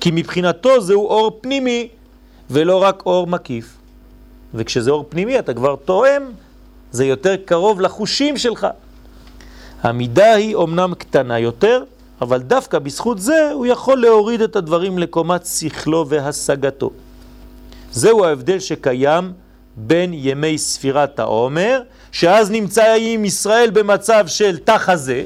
כי 0.00 0.10
מבחינתו 0.12 0.80
זהו 0.80 1.06
אור 1.06 1.38
פנימי 1.40 1.88
ולא 2.50 2.82
רק 2.82 3.02
אור 3.06 3.26
מקיף. 3.26 3.76
וכשזה 4.54 4.90
אור 4.90 5.06
פנימי 5.08 5.38
אתה 5.38 5.54
כבר 5.54 5.76
תואם, 5.76 6.22
זה 6.92 7.04
יותר 7.04 7.36
קרוב 7.44 7.80
לחושים 7.80 8.36
שלך. 8.36 8.66
המידה 9.82 10.32
היא 10.32 10.54
אומנם 10.54 10.94
קטנה 10.98 11.38
יותר, 11.38 11.82
אבל 12.20 12.38
דווקא 12.38 12.78
בזכות 12.78 13.18
זה 13.20 13.50
הוא 13.52 13.66
יכול 13.66 14.00
להוריד 14.00 14.40
את 14.40 14.56
הדברים 14.56 14.98
לקומת 14.98 15.46
שכלו 15.46 16.08
והשגתו. 16.08 16.90
זהו 17.92 18.24
ההבדל 18.24 18.58
שקיים 18.58 19.32
בין 19.76 20.10
ימי 20.14 20.58
ספירת 20.58 21.18
העומר, 21.18 21.82
שאז 22.12 22.50
נמצא 22.50 22.94
עם 22.98 23.24
ישראל 23.24 23.70
במצב 23.70 24.26
של 24.26 24.58
תחזה. 24.58 25.24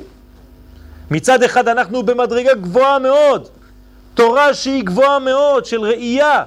מצד 1.11 1.43
אחד 1.43 1.69
אנחנו 1.69 2.03
במדרגה 2.03 2.55
גבוהה 2.55 2.99
מאוד, 2.99 3.49
תורה 4.15 4.55
שהיא 4.55 4.85
גבוהה 4.85 5.19
מאוד, 5.19 5.67
של 5.67 5.81
ראייה. 5.81 6.43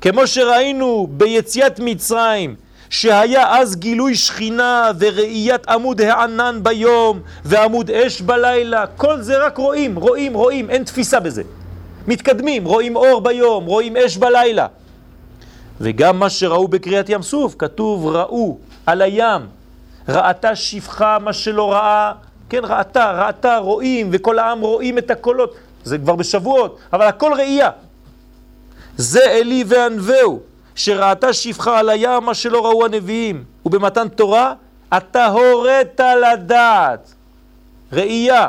כמו 0.00 0.26
שראינו 0.26 1.06
ביציאת 1.10 1.80
מצרים, 1.80 2.54
שהיה 2.90 3.58
אז 3.58 3.76
גילוי 3.76 4.14
שכינה 4.14 4.90
וראיית 4.98 5.68
עמוד 5.68 6.00
הענן 6.00 6.60
ביום 6.62 7.20
ועמוד 7.44 7.90
אש 7.90 8.20
בלילה, 8.20 8.86
כל 8.86 9.20
זה 9.20 9.46
רק 9.46 9.58
רואים, 9.58 9.96
רואים, 9.96 10.34
רואים, 10.34 10.70
אין 10.70 10.84
תפיסה 10.84 11.20
בזה. 11.20 11.42
מתקדמים, 12.08 12.64
רואים 12.64 12.96
אור 12.96 13.20
ביום, 13.20 13.64
רואים 13.64 13.96
אש 13.96 14.16
בלילה. 14.16 14.66
וגם 15.80 16.18
מה 16.18 16.30
שראו 16.30 16.68
בקריאת 16.68 17.08
ים 17.08 17.22
סוף, 17.22 17.54
כתוב 17.58 18.06
ראו 18.06 18.58
על 18.86 19.02
הים, 19.02 19.42
ראתה 20.08 20.56
שפחה 20.56 21.18
מה 21.18 21.32
שלא 21.32 21.72
ראה, 21.72 22.12
כן 22.48 22.60
ראתה, 22.64 23.26
ראתה, 23.26 23.58
רואים, 23.58 24.08
וכל 24.12 24.38
העם 24.38 24.60
רואים 24.60 24.98
את 24.98 25.10
הקולות, 25.10 25.54
זה 25.84 25.98
כבר 25.98 26.16
בשבועות, 26.16 26.78
אבל 26.92 27.06
הכל 27.06 27.32
ראייה. 27.36 27.70
זה 28.96 29.24
אלי 29.24 29.64
וענווהו, 29.66 30.40
שראתה 30.74 31.32
שפחה 31.32 31.78
על 31.78 31.88
הים 31.88 32.24
מה 32.24 32.34
שלא 32.34 32.66
ראו 32.66 32.84
הנביאים, 32.84 33.44
ובמתן 33.66 34.08
תורה 34.08 34.54
אתה 34.96 35.26
הורית 35.26 36.00
לדעת, 36.00 37.14
ראייה, 37.92 38.48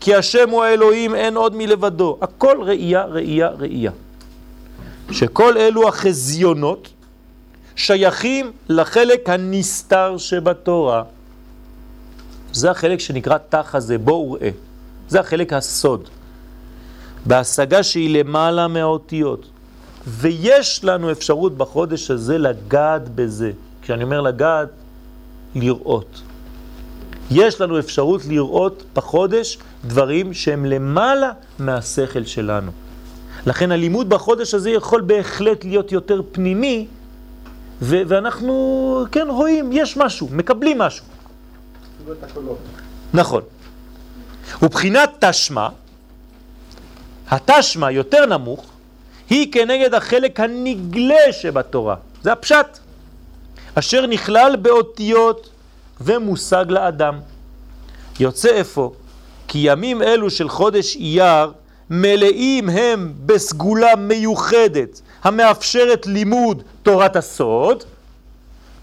כי 0.00 0.14
השם 0.14 0.50
הוא 0.50 0.64
האלוהים 0.64 1.14
אין 1.14 1.36
עוד 1.36 1.56
מלבדו, 1.56 2.18
הכל 2.20 2.58
ראייה, 2.60 3.04
ראייה, 3.04 3.48
ראייה. 3.48 3.90
שכל 5.10 5.58
אלו 5.58 5.88
החזיונות 5.88 6.88
שייכים 7.76 8.52
לחלק 8.68 9.28
הנסתר 9.28 10.18
שבתורה. 10.18 11.02
זה 12.52 12.70
החלק 12.70 13.00
שנקרא 13.00 13.38
תח 13.48 13.74
הזה, 13.74 13.98
בוא 13.98 14.30
וראה. 14.30 14.50
זה 15.08 15.20
החלק 15.20 15.52
הסוד. 15.52 16.08
בהשגה 17.26 17.82
שהיא 17.82 18.18
למעלה 18.18 18.68
מהאותיות. 18.68 19.46
ויש 20.06 20.84
לנו 20.84 21.12
אפשרות 21.12 21.56
בחודש 21.56 22.10
הזה 22.10 22.38
לגעת 22.38 23.08
בזה. 23.08 23.50
כשאני 23.82 24.04
אומר 24.04 24.20
לגעת, 24.20 24.68
לראות. 25.54 26.22
יש 27.30 27.60
לנו 27.60 27.78
אפשרות 27.78 28.24
לראות 28.24 28.82
בחודש 28.94 29.58
דברים 29.84 30.34
שהם 30.34 30.64
למעלה 30.64 31.30
מהשכל 31.58 32.24
שלנו. 32.24 32.70
לכן 33.46 33.72
הלימוד 33.72 34.08
בחודש 34.08 34.54
הזה 34.54 34.70
יכול 34.70 35.00
בהחלט 35.00 35.64
להיות 35.64 35.92
יותר 35.92 36.20
פנימי, 36.32 36.86
ואנחנו, 37.80 39.04
כן, 39.12 39.26
רואים, 39.28 39.70
יש 39.72 39.96
משהו, 39.96 40.28
מקבלים 40.32 40.78
משהו. 40.78 41.04
נכון. 43.14 43.42
ובחינת 44.62 45.10
תשמע, 45.24 45.68
התשמע 47.30 47.90
יותר 47.90 48.26
נמוך, 48.26 48.66
היא 49.30 49.52
כנגד 49.52 49.94
החלק 49.94 50.40
הנגלה 50.40 51.32
שבתורה. 51.32 51.96
זה 52.22 52.32
הפשט. 52.32 52.78
אשר 53.74 54.06
נכלל 54.06 54.56
באותיות 54.56 55.50
ומושג 56.00 56.64
לאדם. 56.68 57.20
יוצא 58.20 58.48
איפה? 58.48 58.92
כי 59.48 59.58
ימים 59.58 60.02
אלו 60.02 60.30
של 60.30 60.48
חודש 60.48 60.96
אייר 60.96 61.52
מלאים 61.90 62.68
הם 62.68 63.12
בסגולה 63.26 63.96
מיוחדת 63.96 65.00
המאפשרת 65.22 66.06
לימוד 66.06 66.62
תורת 66.82 67.16
הסוד, 67.16 67.84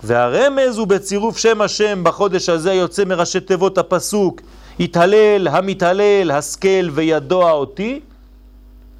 והרמז 0.04 0.78
הוא 0.78 0.88
בצירוף 0.88 1.38
שם 1.38 1.62
השם 1.62 2.04
בחודש 2.04 2.50
הזה 2.50 2.74
יוצא 2.74 3.06
מראשי 3.06 3.40
תיבות 3.40 3.78
הפסוק 3.78 4.42
התהלל, 4.80 5.48
המתהלל, 5.48 6.32
השכל 6.32 6.90
וידוע 6.92 7.52
אותי. 7.52 8.00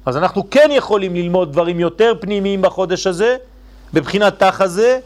אז 0.06 0.16
אנחנו 0.16 0.50
כן 0.50 0.68
יכולים 0.72 1.14
ללמוד 1.14 1.52
דברים 1.52 1.80
יותר 1.80 2.12
פנימיים 2.20 2.62
בחודש 2.62 3.06
הזה, 3.06 3.36
בבחינת 3.92 4.38
תח 4.38 4.60
הזה, 4.60 4.98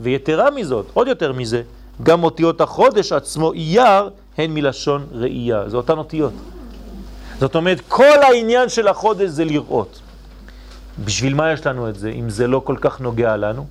ויתרה 0.00 0.50
מזאת, 0.50 0.86
עוד 0.94 1.08
יותר 1.08 1.32
מזה, 1.32 1.62
גם 2.02 2.24
אותיות 2.24 2.60
החודש 2.60 3.12
עצמו, 3.12 3.52
אייר, 3.52 4.10
הן 4.38 4.54
מלשון 4.54 5.06
ראייה. 5.12 5.68
זה 5.68 5.76
אותן 5.76 5.98
אותיות. 5.98 6.32
זאת 7.40 7.54
אומרת, 7.54 7.80
כל 7.88 8.22
העניין 8.22 8.68
של 8.68 8.88
החודש 8.88 9.28
זה 9.28 9.44
לראות. 9.44 10.00
בשביל 11.04 11.34
מה 11.34 11.52
יש 11.52 11.66
לנו 11.66 11.88
את 11.88 11.98
זה, 11.98 12.10
אם 12.10 12.30
זה 12.30 12.46
לא 12.46 12.60
כל 12.64 12.76
כך 12.80 13.00
נוגע 13.00 13.36
לנו? 13.36 13.66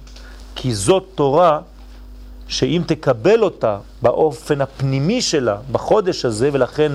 כי 0.55 0.75
זאת 0.75 1.05
תורה 1.15 1.59
שאם 2.47 2.81
תקבל 2.85 3.43
אותה 3.43 3.77
באופן 4.01 4.61
הפנימי 4.61 5.21
שלה 5.21 5.57
בחודש 5.71 6.25
הזה, 6.25 6.49
ולכן 6.53 6.91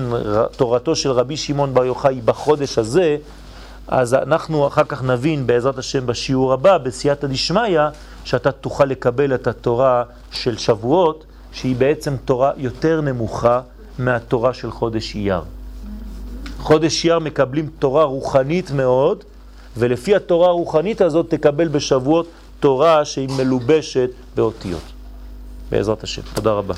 תורתו 0.55 0.95
של 0.95 1.11
רבי 1.11 1.37
שמעון 1.37 1.73
בר 1.73 1.85
יוחאי 1.85 2.21
בחודש 2.25 2.77
הזה, 2.77 3.17
אז 3.87 4.13
אנחנו 4.13 4.67
אחר 4.67 4.83
כך 4.83 5.03
נבין 5.03 5.47
בעזרת 5.47 5.77
השם 5.77 6.05
בשיעור 6.05 6.53
הבא, 6.53 6.77
בסייעתא 6.77 7.27
דשמיא, 7.27 7.79
שאתה 8.23 8.51
תוכל 8.51 8.85
לקבל 8.85 9.35
את 9.35 9.47
התורה 9.47 10.03
של 10.31 10.57
שבועות, 10.57 11.25
שהיא 11.51 11.75
בעצם 11.75 12.15
תורה 12.25 12.51
יותר 12.57 13.01
נמוכה 13.01 13.61
מהתורה 13.99 14.53
של 14.53 14.71
חודש 14.71 15.15
אייר. 15.15 15.41
חודש 16.63 17.05
אייר 17.05 17.19
מקבלים 17.19 17.69
תורה 17.79 18.03
רוחנית 18.03 18.71
מאוד, 18.71 19.23
ולפי 19.77 20.15
התורה 20.15 20.47
הרוחנית 20.47 21.01
הזאת 21.01 21.29
תקבל 21.29 21.67
בשבועות 21.67 22.27
תורה 22.59 23.05
שהיא 23.05 23.29
מלובשת 23.37 24.09
באותיות. 24.35 24.81
בעזרת 25.71 26.03
השם. 26.03 26.21
תודה 26.33 26.51
רבה. 26.51 26.73